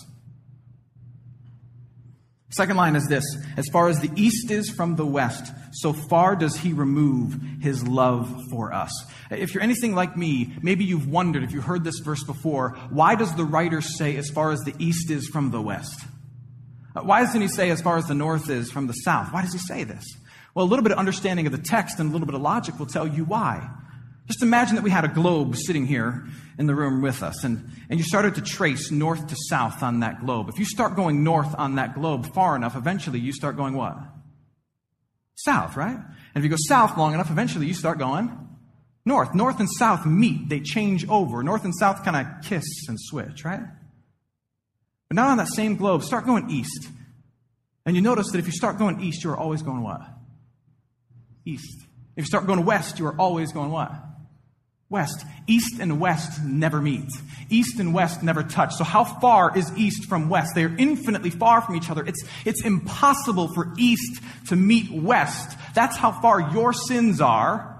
Second 2.49 2.77
line 2.77 2.95
is 2.95 3.07
this 3.07 3.25
As 3.57 3.67
far 3.71 3.89
as 3.89 3.99
the 3.99 4.11
east 4.15 4.51
is 4.51 4.69
from 4.69 4.95
the 4.95 5.05
west, 5.05 5.53
so 5.73 5.91
far 5.91 6.35
does 6.35 6.55
he 6.55 6.73
remove 6.73 7.37
his 7.61 7.85
love 7.85 8.43
for 8.49 8.73
us. 8.73 8.91
If 9.29 9.53
you're 9.53 9.63
anything 9.63 9.95
like 9.95 10.15
me, 10.15 10.55
maybe 10.61 10.85
you've 10.85 11.09
wondered, 11.09 11.43
if 11.43 11.51
you 11.51 11.61
heard 11.61 11.83
this 11.83 11.99
verse 11.99 12.23
before, 12.23 12.69
why 12.89 13.15
does 13.15 13.35
the 13.35 13.43
writer 13.43 13.81
say, 13.81 14.15
as 14.15 14.29
far 14.29 14.51
as 14.51 14.61
the 14.61 14.73
east 14.79 15.11
is 15.11 15.27
from 15.27 15.51
the 15.51 15.61
west? 15.61 16.05
Uh, 16.95 17.01
why 17.01 17.21
doesn't 17.21 17.41
he 17.41 17.49
say, 17.49 17.69
as 17.69 17.81
far 17.81 17.97
as 17.97 18.05
the 18.05 18.15
north 18.15 18.49
is 18.49 18.71
from 18.71 18.87
the 18.87 18.93
south? 18.93 19.33
Why 19.33 19.41
does 19.41 19.51
he 19.51 19.59
say 19.59 19.83
this? 19.83 20.05
Well, 20.55 20.65
a 20.65 20.69
little 20.69 20.83
bit 20.83 20.93
of 20.93 20.97
understanding 20.97 21.45
of 21.45 21.51
the 21.51 21.57
text 21.57 21.99
and 21.99 22.09
a 22.09 22.13
little 22.13 22.25
bit 22.25 22.33
of 22.33 22.41
logic 22.41 22.79
will 22.79 22.87
tell 22.87 23.07
you 23.07 23.25
why. 23.25 23.69
Just 24.27 24.43
imagine 24.43 24.75
that 24.75 24.83
we 24.83 24.91
had 24.91 25.05
a 25.05 25.07
globe 25.07 25.55
sitting 25.55 25.85
here 25.85 26.27
in 26.59 26.67
the 26.67 26.75
room 26.75 27.01
with 27.01 27.23
us, 27.23 27.43
and, 27.43 27.69
and 27.89 27.99
you 27.99 28.03
started 28.03 28.35
to 28.35 28.41
trace 28.41 28.91
north 28.91 29.27
to 29.27 29.35
south 29.47 29.81
on 29.81 30.01
that 30.01 30.19
globe. 30.19 30.49
If 30.49 30.59
you 30.59 30.65
start 30.65 30.95
going 30.95 31.23
north 31.23 31.55
on 31.57 31.75
that 31.75 31.95
globe 31.95 32.33
far 32.33 32.55
enough, 32.55 32.75
eventually 32.75 33.19
you 33.19 33.31
start 33.31 33.55
going 33.55 33.73
what? 33.73 33.97
South, 35.35 35.77
right? 35.77 35.95
And 35.95 36.35
if 36.35 36.43
you 36.43 36.49
go 36.49 36.57
south 36.59 36.97
long 36.97 37.13
enough, 37.13 37.29
eventually 37.31 37.67
you 37.67 37.73
start 37.73 37.99
going 37.99 38.37
north. 39.05 39.33
North 39.33 39.59
and 39.59 39.69
south 39.69 40.05
meet, 40.05 40.49
they 40.49 40.59
change 40.59 41.07
over. 41.07 41.41
North 41.41 41.63
and 41.63 41.73
south 41.73 42.03
kind 42.03 42.17
of 42.17 42.43
kiss 42.43 42.65
and 42.89 42.97
switch, 42.99 43.45
right? 43.45 43.63
But 45.07 45.15
now 45.15 45.29
on 45.29 45.37
that 45.37 45.47
same 45.47 45.77
globe, 45.77 46.03
start 46.03 46.25
going 46.25 46.49
east. 46.49 46.89
And 47.85 47.95
you 47.95 48.01
notice 48.01 48.31
that 48.31 48.39
if 48.39 48.45
you 48.45 48.51
start 48.51 48.77
going 48.77 48.99
east, 48.99 49.23
you 49.23 49.29
are 49.29 49.37
always 49.37 49.61
going 49.61 49.83
what? 49.83 50.01
East. 51.45 51.85
If 52.17 52.23
you 52.23 52.25
start 52.25 52.45
going 52.45 52.65
west, 52.65 52.99
you 52.99 53.07
are 53.07 53.15
always 53.15 53.53
going 53.53 53.71
what? 53.71 53.93
West. 54.89 55.25
East 55.47 55.79
and 55.79 55.99
west 55.99 56.41
never 56.43 56.81
meet. 56.81 57.09
East 57.49 57.79
and 57.79 57.93
west 57.93 58.23
never 58.23 58.43
touch. 58.43 58.73
So 58.75 58.83
how 58.83 59.03
far 59.03 59.57
is 59.57 59.71
east 59.77 60.05
from 60.05 60.29
west? 60.29 60.55
They 60.55 60.63
are 60.63 60.75
infinitely 60.77 61.29
far 61.29 61.61
from 61.61 61.75
each 61.75 61.89
other. 61.89 62.05
It's, 62.05 62.23
it's 62.45 62.63
impossible 62.63 63.53
for 63.53 63.73
east 63.77 64.21
to 64.47 64.55
meet 64.55 64.91
west. 64.91 65.57
That's 65.73 65.97
how 65.97 66.11
far 66.11 66.51
your 66.53 66.71
sins 66.73 67.19
are 67.19 67.76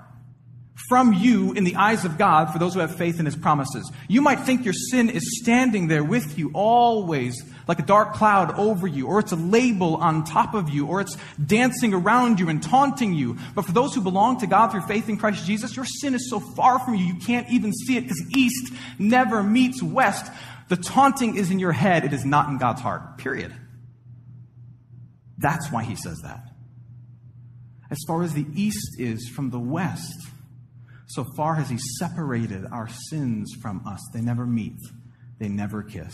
from 0.90 1.12
you 1.12 1.54
in 1.54 1.64
the 1.64 1.76
eyes 1.76 2.06
of 2.06 2.18
God 2.18 2.52
for 2.52 2.60
those 2.60 2.74
who 2.74 2.80
have 2.80 2.96
faith 2.96 3.20
in 3.20 3.26
his 3.26 3.36
promises. 3.36 3.92
You 4.08 4.22
might 4.22 4.42
think 4.42 4.64
your 4.64 4.74
sin 4.74 5.10
is 5.10 5.40
standing 5.42 5.88
there 5.88 6.04
with 6.04 6.38
you 6.38 6.52
always 6.54 7.44
like 7.68 7.80
a 7.80 7.84
dark 7.84 8.14
cloud 8.14 8.58
over 8.58 8.88
you, 8.88 9.08
or 9.08 9.20
it's 9.20 9.32
a 9.32 9.38
label 9.38 9.96
on 9.98 10.24
top 10.24 10.54
of 10.54 10.70
you, 10.70 10.86
or 10.86 11.02
it's 11.02 11.18
dancing 11.44 11.94
around 11.94 12.40
you 12.40 12.48
and 12.48 12.62
taunting 12.62 13.14
you. 13.14 13.38
But 13.56 13.66
for 13.66 13.72
those 13.72 13.94
who 13.94 14.02
belong 14.02 14.40
to 14.40 14.48
God 14.48 14.72
through 14.72 14.82
faith 14.82 15.10
in 15.10 15.18
Christ 15.18 15.46
Jesus, 15.46 15.76
your 15.76 15.86
sin 15.86 16.14
is 16.14 16.30
so 16.30 16.40
far 16.40 16.80
from 16.80 16.96
you, 16.96 17.06
you 17.06 17.16
can't 17.16 17.50
even 17.50 17.74
see 17.74 17.98
it 17.98 18.02
because 18.02 18.24
east 18.36 18.74
never 19.00 19.44
meets 19.44 19.82
west. 19.84 20.32
The 20.70 20.78
taunting 20.78 21.38
is 21.38 21.50
in 21.52 21.60
your 21.60 21.72
head, 21.72 22.06
it 22.06 22.14
is 22.14 22.24
not 22.24 22.50
in 22.50 22.58
God's 22.58 22.82
heart. 22.82 23.18
Period. 23.18 23.54
That's 25.38 25.72
why 25.72 25.84
he 25.84 25.96
says 25.96 26.20
that. 26.24 26.44
As 27.90 27.98
far 28.08 28.24
as 28.24 28.34
the 28.34 28.46
east 28.54 29.00
is 29.00 29.30
from 29.30 29.50
the 29.50 29.60
west, 29.60 30.27
so 31.08 31.26
far 31.36 31.56
has 31.56 31.70
he 31.70 31.78
separated 32.00 32.66
our 32.72 32.90
sins 33.10 33.54
from 33.62 33.86
us. 33.88 34.00
They 34.14 34.22
never 34.22 34.46
meet, 34.46 34.78
they 35.40 35.48
never 35.48 35.82
kiss. 35.82 36.14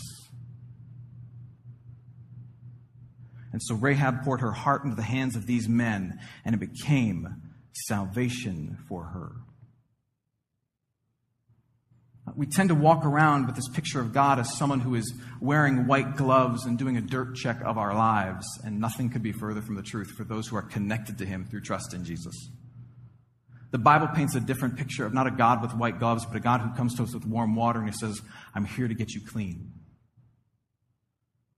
And 3.52 3.62
so 3.62 3.74
Rahab 3.76 4.24
poured 4.24 4.40
her 4.40 4.52
heart 4.52 4.84
into 4.84 4.96
the 4.96 5.02
hands 5.02 5.36
of 5.36 5.46
these 5.46 5.68
men, 5.68 6.18
and 6.44 6.54
it 6.54 6.58
became 6.58 7.42
salvation 7.86 8.78
for 8.88 9.04
her. 9.04 9.32
We 12.36 12.46
tend 12.46 12.70
to 12.70 12.74
walk 12.74 13.04
around 13.04 13.46
with 13.46 13.54
this 13.54 13.68
picture 13.68 14.00
of 14.00 14.12
God 14.12 14.38
as 14.38 14.56
someone 14.56 14.80
who 14.80 14.94
is 14.94 15.12
wearing 15.40 15.86
white 15.86 16.16
gloves 16.16 16.64
and 16.64 16.78
doing 16.78 16.96
a 16.96 17.00
dirt 17.00 17.36
check 17.36 17.60
of 17.64 17.78
our 17.78 17.94
lives, 17.94 18.46
and 18.64 18.80
nothing 18.80 19.10
could 19.10 19.22
be 19.22 19.32
further 19.32 19.60
from 19.60 19.74
the 19.74 19.82
truth 19.82 20.10
for 20.16 20.24
those 20.24 20.48
who 20.48 20.56
are 20.56 20.62
connected 20.62 21.18
to 21.18 21.26
Him 21.26 21.44
through 21.44 21.60
trust 21.60 21.94
in 21.94 22.04
Jesus. 22.04 22.34
The 23.74 23.78
Bible 23.78 24.06
paints 24.06 24.36
a 24.36 24.40
different 24.40 24.76
picture 24.76 25.04
of 25.04 25.12
not 25.12 25.26
a 25.26 25.32
God 25.32 25.60
with 25.60 25.74
white 25.74 25.98
gloves, 25.98 26.24
but 26.24 26.36
a 26.36 26.40
God 26.40 26.60
who 26.60 26.72
comes 26.76 26.94
to 26.94 27.02
us 27.02 27.12
with 27.12 27.26
warm 27.26 27.56
water 27.56 27.80
and 27.80 27.88
He 27.88 27.96
says, 27.98 28.22
I'm 28.54 28.64
here 28.64 28.86
to 28.86 28.94
get 28.94 29.14
you 29.14 29.20
clean. 29.20 29.72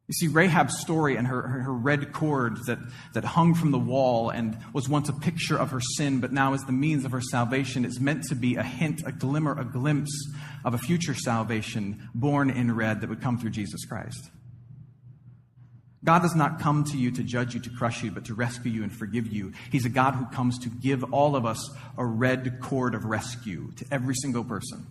You 0.09 0.15
see, 0.15 0.29
Rahab's 0.29 0.81
story 0.81 1.17
and 1.17 1.27
her, 1.27 1.43
her, 1.43 1.75
red 1.75 2.15
cord 2.15 2.57
that, 2.69 2.79
that 3.13 3.25
hung 3.27 3.53
from 3.53 3.71
the 3.71 3.79
wall 3.79 4.31
and 4.31 4.57
was 4.73 4.89
once 4.89 5.11
a 5.11 5.13
picture 5.13 5.59
of 5.59 5.73
her 5.73 5.81
sin, 5.99 6.21
but 6.21 6.33
now 6.33 6.55
is 6.55 6.65
the 6.65 6.73
means 6.73 7.05
of 7.05 7.13
her 7.13 7.21
salvation, 7.21 7.85
is 7.85 8.01
meant 8.01 8.23
to 8.31 8.35
be 8.35 8.57
a 8.57 8.63
hint, 8.63 9.03
a 9.05 9.13
glimmer, 9.13 9.55
a 9.61 9.67
glimpse 9.67 10.33
of 10.65 10.73
a 10.73 10.79
future 10.79 11.15
salvation 11.15 12.09
born 12.15 12.49
in 12.49 12.75
red 12.75 13.03
that 13.03 13.11
would 13.11 13.21
come 13.21 13.37
through 13.37 13.51
Jesus 13.51 13.85
Christ. 13.85 14.31
God 16.07 16.23
does 16.23 16.37
not 16.37 16.61
come 16.61 16.85
to 16.85 16.97
you 16.97 17.11
to 17.11 17.25
judge 17.25 17.55
you, 17.55 17.61
to 17.61 17.71
crush 17.71 18.05
you, 18.05 18.13
but 18.13 18.27
to 18.27 18.35
rescue 18.35 18.71
you 18.71 18.85
and 18.85 18.93
forgive 18.93 19.27
you. 19.27 19.53
He's 19.73 19.85
a 19.85 19.89
God 19.89 20.15
who 20.15 20.25
comes 20.27 20.57
to 20.61 20.69
give 20.69 21.03
all 21.13 21.35
of 21.35 21.45
us 21.45 21.69
a 21.99 22.07
red 22.07 22.61
cord 22.61 22.95
of 22.95 23.05
rescue 23.05 23.73
to 23.73 23.85
every 23.91 24.15
single 24.15 24.45
person. 24.45 24.87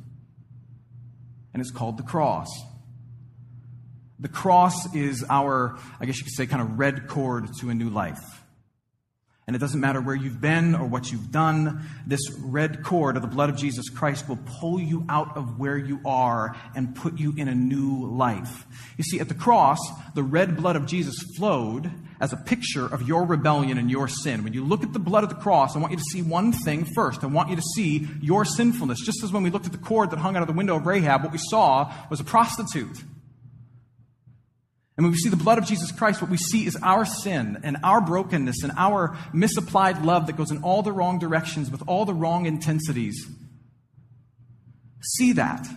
And 1.54 1.62
it's 1.62 1.72
called 1.72 1.96
the 1.98 2.04
cross. 2.04 2.50
The 4.20 4.28
cross 4.28 4.94
is 4.94 5.24
our, 5.30 5.80
I 6.02 6.06
guess 6.06 6.18
you 6.18 6.26
could 6.26 6.34
say, 6.34 6.48
kind 6.48 6.62
of 6.62 6.78
red 6.78 7.08
cord 7.08 7.48
to 7.62 7.70
a 7.70 7.74
new 7.74 7.90
life. 7.90 8.44
And 9.48 9.56
it 9.56 9.60
doesn't 9.60 9.80
matter 9.80 10.02
where 10.02 10.16
you've 10.16 10.42
been 10.42 10.74
or 10.74 10.88
what 10.88 11.12
you've 11.12 11.32
done, 11.32 11.88
this 12.08 12.32
red 12.40 12.84
cord 12.84 13.16
of 13.16 13.22
the 13.22 13.28
blood 13.28 13.52
of 13.52 13.56
Jesus 13.56 13.90
Christ 13.90 14.28
will 14.28 14.40
pull 14.60 14.80
you 14.80 15.06
out 15.08 15.38
of 15.38 15.60
where 15.60 15.78
you 15.78 16.00
are 16.04 16.56
and 16.76 16.96
put 16.96 17.20
you 17.20 17.32
in 17.38 17.48
a 17.48 17.54
new 17.54 18.08
life. 18.08 18.66
You 18.98 19.04
see, 19.04 19.20
at 19.20 19.28
the 19.28 19.36
cross, 19.36 19.78
the 20.16 20.24
red 20.24 20.58
blood 20.58 20.76
of 20.76 20.88
Jesus 20.88 21.16
flowed 21.38 21.92
as 22.20 22.34
a 22.34 22.38
picture 22.38 22.88
of 22.88 23.08
your 23.08 23.24
rebellion 23.24 23.78
and 23.78 23.92
your 23.92 24.08
sin. 24.08 24.44
When 24.44 24.54
you 24.54 24.64
look 24.64 24.82
at 24.82 24.94
the 24.94 25.00
blood 25.00 25.24
of 25.24 25.30
the 25.30 25.36
cross, 25.36 25.76
I 25.76 25.80
want 25.80 25.92
you 25.92 25.98
to 25.98 26.04
see 26.12 26.24
one 26.24 26.52
thing 26.52 26.84
first. 26.96 27.24
I 27.24 27.28
want 27.28 27.52
you 27.52 27.56
to 27.56 27.62
see 27.76 28.08
your 28.22 28.46
sinfulness. 28.46 29.06
Just 29.06 29.24
as 29.24 29.32
when 29.32 29.44
we 29.44 29.52
looked 29.52 29.68
at 29.68 29.74
the 29.74 29.78
cord 29.78 30.10
that 30.10 30.18
hung 30.18 30.36
out 30.36 30.42
of 30.42 30.48
the 30.48 30.54
window 30.54 30.76
of 30.76 30.88
Rahab, 30.88 31.22
what 31.22 31.32
we 31.32 31.38
saw 31.38 31.94
was 32.10 32.20
a 32.20 32.24
prostitute. 32.24 33.04
And 34.98 35.06
when 35.06 35.12
we 35.12 35.18
see 35.18 35.30
the 35.30 35.36
blood 35.36 35.58
of 35.58 35.66
Jesus 35.66 35.92
Christ, 35.92 36.22
what 36.22 36.32
we 36.32 36.38
see 36.38 36.66
is 36.66 36.78
our 36.82 37.06
sin 37.06 37.60
and 37.64 37.78
our 37.84 38.00
brokenness 38.00 38.64
and 38.64 38.72
our 38.78 39.18
misapplied 39.34 40.04
love 40.04 40.28
that 40.28 40.38
goes 40.38 40.52
in 40.52 40.64
all 40.64 40.84
the 40.84 40.94
wrong 40.94 41.20
directions 41.20 41.70
with 41.70 41.84
all 41.88 42.06
the 42.06 42.14
wrong 42.14 42.46
intensities. 42.46 43.28
See 45.02 45.34
that. 45.34 45.68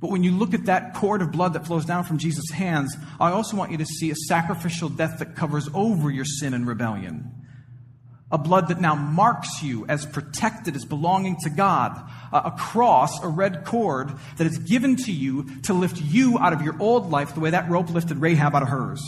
But 0.00 0.10
when 0.10 0.22
you 0.22 0.30
look 0.30 0.54
at 0.54 0.66
that 0.66 0.94
cord 0.94 1.20
of 1.20 1.32
blood 1.32 1.54
that 1.54 1.66
flows 1.66 1.84
down 1.84 2.04
from 2.04 2.18
Jesus' 2.18 2.50
hands, 2.50 2.94
I 3.18 3.32
also 3.32 3.56
want 3.56 3.72
you 3.72 3.78
to 3.78 3.86
see 3.86 4.10
a 4.10 4.14
sacrificial 4.14 4.88
death 4.88 5.18
that 5.18 5.34
covers 5.34 5.68
over 5.74 6.10
your 6.10 6.24
sin 6.24 6.54
and 6.54 6.66
rebellion 6.66 7.45
a 8.36 8.38
blood 8.38 8.68
that 8.68 8.82
now 8.82 8.94
marks 8.94 9.62
you 9.62 9.86
as 9.88 10.04
protected, 10.04 10.76
as 10.76 10.84
belonging 10.84 11.38
to 11.42 11.48
God, 11.48 11.98
a 12.34 12.50
cross, 12.50 13.24
a 13.24 13.28
red 13.28 13.64
cord 13.64 14.12
that 14.36 14.46
is 14.46 14.58
given 14.58 14.96
to 14.96 15.10
you 15.10 15.60
to 15.62 15.72
lift 15.72 15.98
you 15.98 16.38
out 16.38 16.52
of 16.52 16.60
your 16.60 16.76
old 16.78 17.10
life 17.10 17.34
the 17.34 17.40
way 17.40 17.48
that 17.48 17.70
rope 17.70 17.88
lifted 17.88 18.18
Rahab 18.18 18.54
out 18.54 18.62
of 18.62 18.68
hers 18.68 19.02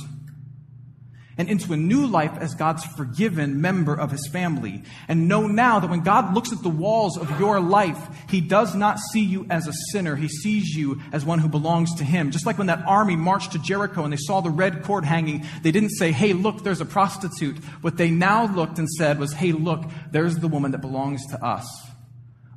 and 1.38 1.48
into 1.48 1.72
a 1.72 1.76
new 1.76 2.06
life 2.06 2.36
as 2.38 2.54
God's 2.56 2.84
forgiven 2.84 3.60
member 3.60 3.94
of 3.94 4.10
his 4.10 4.28
family. 4.28 4.82
And 5.06 5.28
know 5.28 5.46
now 5.46 5.78
that 5.78 5.88
when 5.88 6.00
God 6.00 6.34
looks 6.34 6.52
at 6.52 6.62
the 6.62 6.68
walls 6.68 7.16
of 7.16 7.38
your 7.38 7.60
life, 7.60 7.98
he 8.28 8.40
does 8.40 8.74
not 8.74 8.98
see 8.98 9.22
you 9.22 9.46
as 9.48 9.68
a 9.68 9.72
sinner. 9.92 10.16
He 10.16 10.28
sees 10.28 10.74
you 10.74 11.00
as 11.12 11.24
one 11.24 11.38
who 11.38 11.48
belongs 11.48 11.94
to 11.94 12.04
him. 12.04 12.32
Just 12.32 12.44
like 12.44 12.58
when 12.58 12.66
that 12.66 12.84
army 12.86 13.14
marched 13.14 13.52
to 13.52 13.58
Jericho 13.60 14.02
and 14.02 14.12
they 14.12 14.18
saw 14.18 14.40
the 14.40 14.50
red 14.50 14.82
cord 14.82 15.04
hanging, 15.04 15.46
they 15.62 15.70
didn't 15.70 15.90
say, 15.90 16.10
Hey, 16.10 16.32
look, 16.32 16.64
there's 16.64 16.80
a 16.80 16.84
prostitute. 16.84 17.56
What 17.82 17.96
they 17.96 18.10
now 18.10 18.52
looked 18.52 18.78
and 18.78 18.88
said 18.88 19.20
was, 19.20 19.32
Hey, 19.32 19.52
look, 19.52 19.84
there's 20.10 20.36
the 20.36 20.48
woman 20.48 20.72
that 20.72 20.80
belongs 20.80 21.24
to 21.30 21.44
us. 21.44 21.66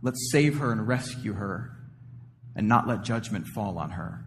Let's 0.01 0.31
save 0.31 0.57
her 0.57 0.71
and 0.71 0.87
rescue 0.87 1.33
her 1.33 1.77
and 2.55 2.67
not 2.67 2.87
let 2.87 3.03
judgment 3.03 3.45
fall 3.47 3.77
on 3.77 3.91
her. 3.91 4.25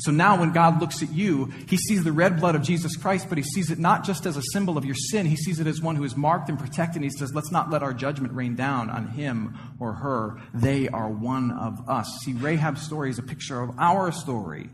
So 0.00 0.12
now 0.12 0.38
when 0.38 0.52
God 0.52 0.80
looks 0.80 1.02
at 1.02 1.12
you, 1.12 1.46
he 1.68 1.76
sees 1.76 2.04
the 2.04 2.12
red 2.12 2.38
blood 2.38 2.54
of 2.54 2.62
Jesus 2.62 2.96
Christ, 2.96 3.28
but 3.28 3.36
he 3.36 3.44
sees 3.44 3.70
it 3.70 3.78
not 3.78 4.04
just 4.04 4.26
as 4.26 4.36
a 4.36 4.42
symbol 4.52 4.78
of 4.78 4.84
your 4.84 4.94
sin. 4.94 5.26
He 5.26 5.36
sees 5.36 5.58
it 5.58 5.66
as 5.66 5.80
one 5.80 5.96
who 5.96 6.04
is 6.04 6.16
marked 6.16 6.48
and 6.48 6.58
protected. 6.58 6.96
And 7.02 7.04
he 7.04 7.10
says, 7.10 7.34
let's 7.34 7.50
not 7.50 7.70
let 7.70 7.82
our 7.82 7.92
judgment 7.92 8.32
rain 8.32 8.54
down 8.54 8.90
on 8.90 9.08
him 9.08 9.58
or 9.80 9.94
her. 9.94 10.40
They 10.54 10.88
are 10.88 11.08
one 11.08 11.50
of 11.50 11.88
us. 11.88 12.08
See, 12.24 12.32
Rahab's 12.32 12.82
story 12.82 13.10
is 13.10 13.18
a 13.18 13.22
picture 13.22 13.60
of 13.60 13.76
our 13.78 14.12
story. 14.12 14.70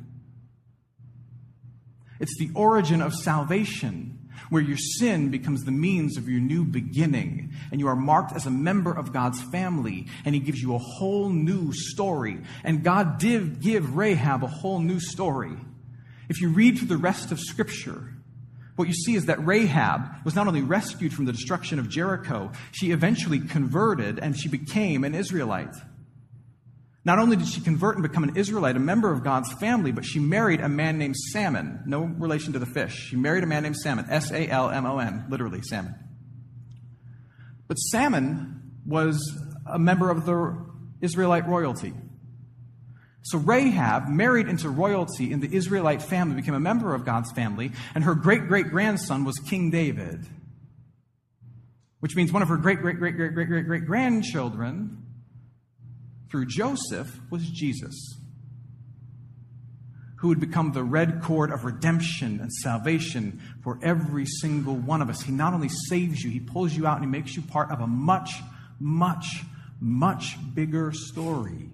It's 2.20 2.37
the 2.38 2.50
origin 2.54 3.00
of 3.00 3.14
salvation 3.14 4.23
where 4.50 4.62
your 4.62 4.76
sin 4.76 5.30
becomes 5.30 5.64
the 5.64 5.70
means 5.70 6.16
of 6.16 6.28
your 6.28 6.40
new 6.40 6.64
beginning, 6.64 7.52
and 7.70 7.80
you 7.80 7.88
are 7.88 7.96
marked 7.96 8.34
as 8.34 8.46
a 8.46 8.50
member 8.50 8.92
of 8.92 9.12
God's 9.12 9.42
family, 9.42 10.06
and 10.24 10.34
He 10.34 10.40
gives 10.40 10.60
you 10.60 10.74
a 10.74 10.78
whole 10.78 11.28
new 11.28 11.72
story. 11.72 12.40
And 12.62 12.84
God 12.84 13.18
did 13.18 13.60
give 13.60 13.96
Rahab 13.96 14.44
a 14.44 14.48
whole 14.48 14.80
new 14.80 15.00
story. 15.00 15.56
If 16.28 16.40
you 16.40 16.48
read 16.48 16.78
through 16.78 16.88
the 16.88 16.96
rest 16.96 17.32
of 17.32 17.40
Scripture, 17.40 18.14
what 18.76 18.88
you 18.88 18.94
see 18.94 19.14
is 19.14 19.26
that 19.26 19.44
Rahab 19.44 20.24
was 20.24 20.34
not 20.34 20.48
only 20.48 20.62
rescued 20.62 21.12
from 21.12 21.26
the 21.26 21.32
destruction 21.32 21.78
of 21.78 21.88
Jericho, 21.88 22.50
she 22.72 22.90
eventually 22.90 23.38
converted 23.38 24.18
and 24.18 24.36
she 24.36 24.48
became 24.48 25.04
an 25.04 25.14
Israelite. 25.14 25.74
Not 27.04 27.18
only 27.18 27.36
did 27.36 27.46
she 27.46 27.60
convert 27.60 27.96
and 27.96 28.02
become 28.02 28.24
an 28.24 28.36
Israelite, 28.36 28.76
a 28.76 28.80
member 28.80 29.12
of 29.12 29.22
God's 29.22 29.52
family, 29.54 29.92
but 29.92 30.04
she 30.04 30.18
married 30.18 30.60
a 30.60 30.68
man 30.68 30.96
named 30.96 31.16
Salmon. 31.16 31.82
No 31.86 32.00
relation 32.00 32.54
to 32.54 32.58
the 32.58 32.66
fish. 32.66 32.94
She 32.94 33.16
married 33.16 33.44
a 33.44 33.46
man 33.46 33.62
named 33.62 33.76
Salmon. 33.76 34.06
S 34.08 34.30
A 34.30 34.48
L 34.48 34.70
M 34.70 34.86
O 34.86 34.98
N, 34.98 35.26
literally, 35.28 35.60
Salmon. 35.62 35.94
But 37.68 37.74
Salmon 37.74 38.62
was 38.86 39.38
a 39.70 39.78
member 39.78 40.10
of 40.10 40.24
the 40.24 40.66
Israelite 41.02 41.46
royalty. 41.46 41.92
So 43.22 43.38
Rahab 43.38 44.08
married 44.08 44.48
into 44.48 44.68
royalty 44.68 45.30
in 45.30 45.40
the 45.40 45.54
Israelite 45.54 46.02
family, 46.02 46.36
became 46.36 46.54
a 46.54 46.60
member 46.60 46.94
of 46.94 47.04
God's 47.04 47.32
family, 47.32 47.72
and 47.94 48.04
her 48.04 48.14
great 48.14 48.48
great 48.48 48.68
grandson 48.68 49.24
was 49.24 49.38
King 49.38 49.70
David 49.70 50.26
which 52.04 52.14
means 52.14 52.30
one 52.30 52.42
of 52.42 52.48
her 52.48 52.58
great, 52.58 52.82
great, 52.82 52.98
great, 52.98 53.16
great, 53.16 53.32
great, 53.32 53.48
great, 53.48 53.64
great 53.64 53.86
grandchildren 53.86 55.03
through 56.34 56.46
Joseph 56.46 57.20
was 57.30 57.48
Jesus, 57.48 58.18
who 60.16 60.26
would 60.26 60.40
become 60.40 60.72
the 60.72 60.82
red 60.82 61.22
cord 61.22 61.52
of 61.52 61.64
redemption 61.64 62.40
and 62.40 62.52
salvation 62.52 63.40
for 63.62 63.78
every 63.84 64.26
single 64.26 64.74
one 64.74 65.00
of 65.00 65.08
us. 65.08 65.22
He 65.22 65.30
not 65.30 65.54
only 65.54 65.68
saves 65.68 66.24
you, 66.24 66.30
he 66.30 66.40
pulls 66.40 66.74
you 66.74 66.88
out 66.88 66.96
and 66.96 67.04
he 67.04 67.08
makes 67.08 67.36
you 67.36 67.42
part 67.42 67.70
of 67.70 67.80
a 67.80 67.86
much, 67.86 68.32
much, 68.80 69.44
much 69.80 70.36
bigger 70.56 70.90
story. 70.92 71.70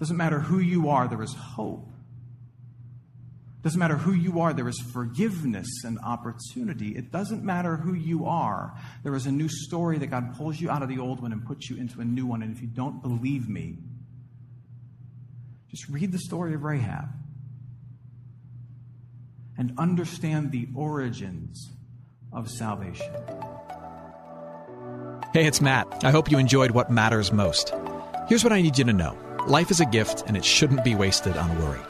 Doesn't 0.00 0.16
matter 0.16 0.40
who 0.40 0.58
you 0.58 0.88
are, 0.88 1.06
there 1.06 1.22
is 1.22 1.34
hope. 1.34 1.89
Doesn't 3.62 3.78
matter 3.78 3.96
who 3.96 4.12
you 4.12 4.40
are, 4.40 4.54
there 4.54 4.68
is 4.68 4.80
forgiveness 4.92 5.84
and 5.84 5.98
opportunity. 5.98 6.96
It 6.96 7.12
doesn't 7.12 7.44
matter 7.44 7.76
who 7.76 7.92
you 7.92 8.24
are, 8.24 8.74
there 9.04 9.14
is 9.14 9.26
a 9.26 9.32
new 9.32 9.48
story 9.48 9.98
that 9.98 10.06
God 10.06 10.34
pulls 10.36 10.58
you 10.60 10.70
out 10.70 10.82
of 10.82 10.88
the 10.88 10.98
old 10.98 11.20
one 11.20 11.32
and 11.32 11.44
puts 11.44 11.68
you 11.68 11.76
into 11.76 12.00
a 12.00 12.04
new 12.04 12.24
one. 12.24 12.42
And 12.42 12.54
if 12.54 12.62
you 12.62 12.68
don't 12.68 13.02
believe 13.02 13.48
me, 13.48 13.76
just 15.68 15.88
read 15.88 16.10
the 16.10 16.18
story 16.18 16.54
of 16.54 16.62
Rahab 16.62 17.08
and 19.58 19.74
understand 19.78 20.52
the 20.52 20.66
origins 20.74 21.70
of 22.32 22.48
salvation. 22.48 23.12
Hey, 25.34 25.46
it's 25.46 25.60
Matt. 25.60 26.02
I 26.02 26.10
hope 26.10 26.30
you 26.30 26.38
enjoyed 26.38 26.70
what 26.70 26.90
matters 26.90 27.30
most. 27.30 27.74
Here's 28.26 28.42
what 28.42 28.54
I 28.54 28.62
need 28.62 28.78
you 28.78 28.84
to 28.84 28.92
know 28.92 29.18
life 29.46 29.70
is 29.70 29.80
a 29.80 29.86
gift, 29.86 30.24
and 30.26 30.36
it 30.36 30.44
shouldn't 30.44 30.82
be 30.82 30.94
wasted 30.94 31.36
on 31.36 31.58
worry. 31.62 31.89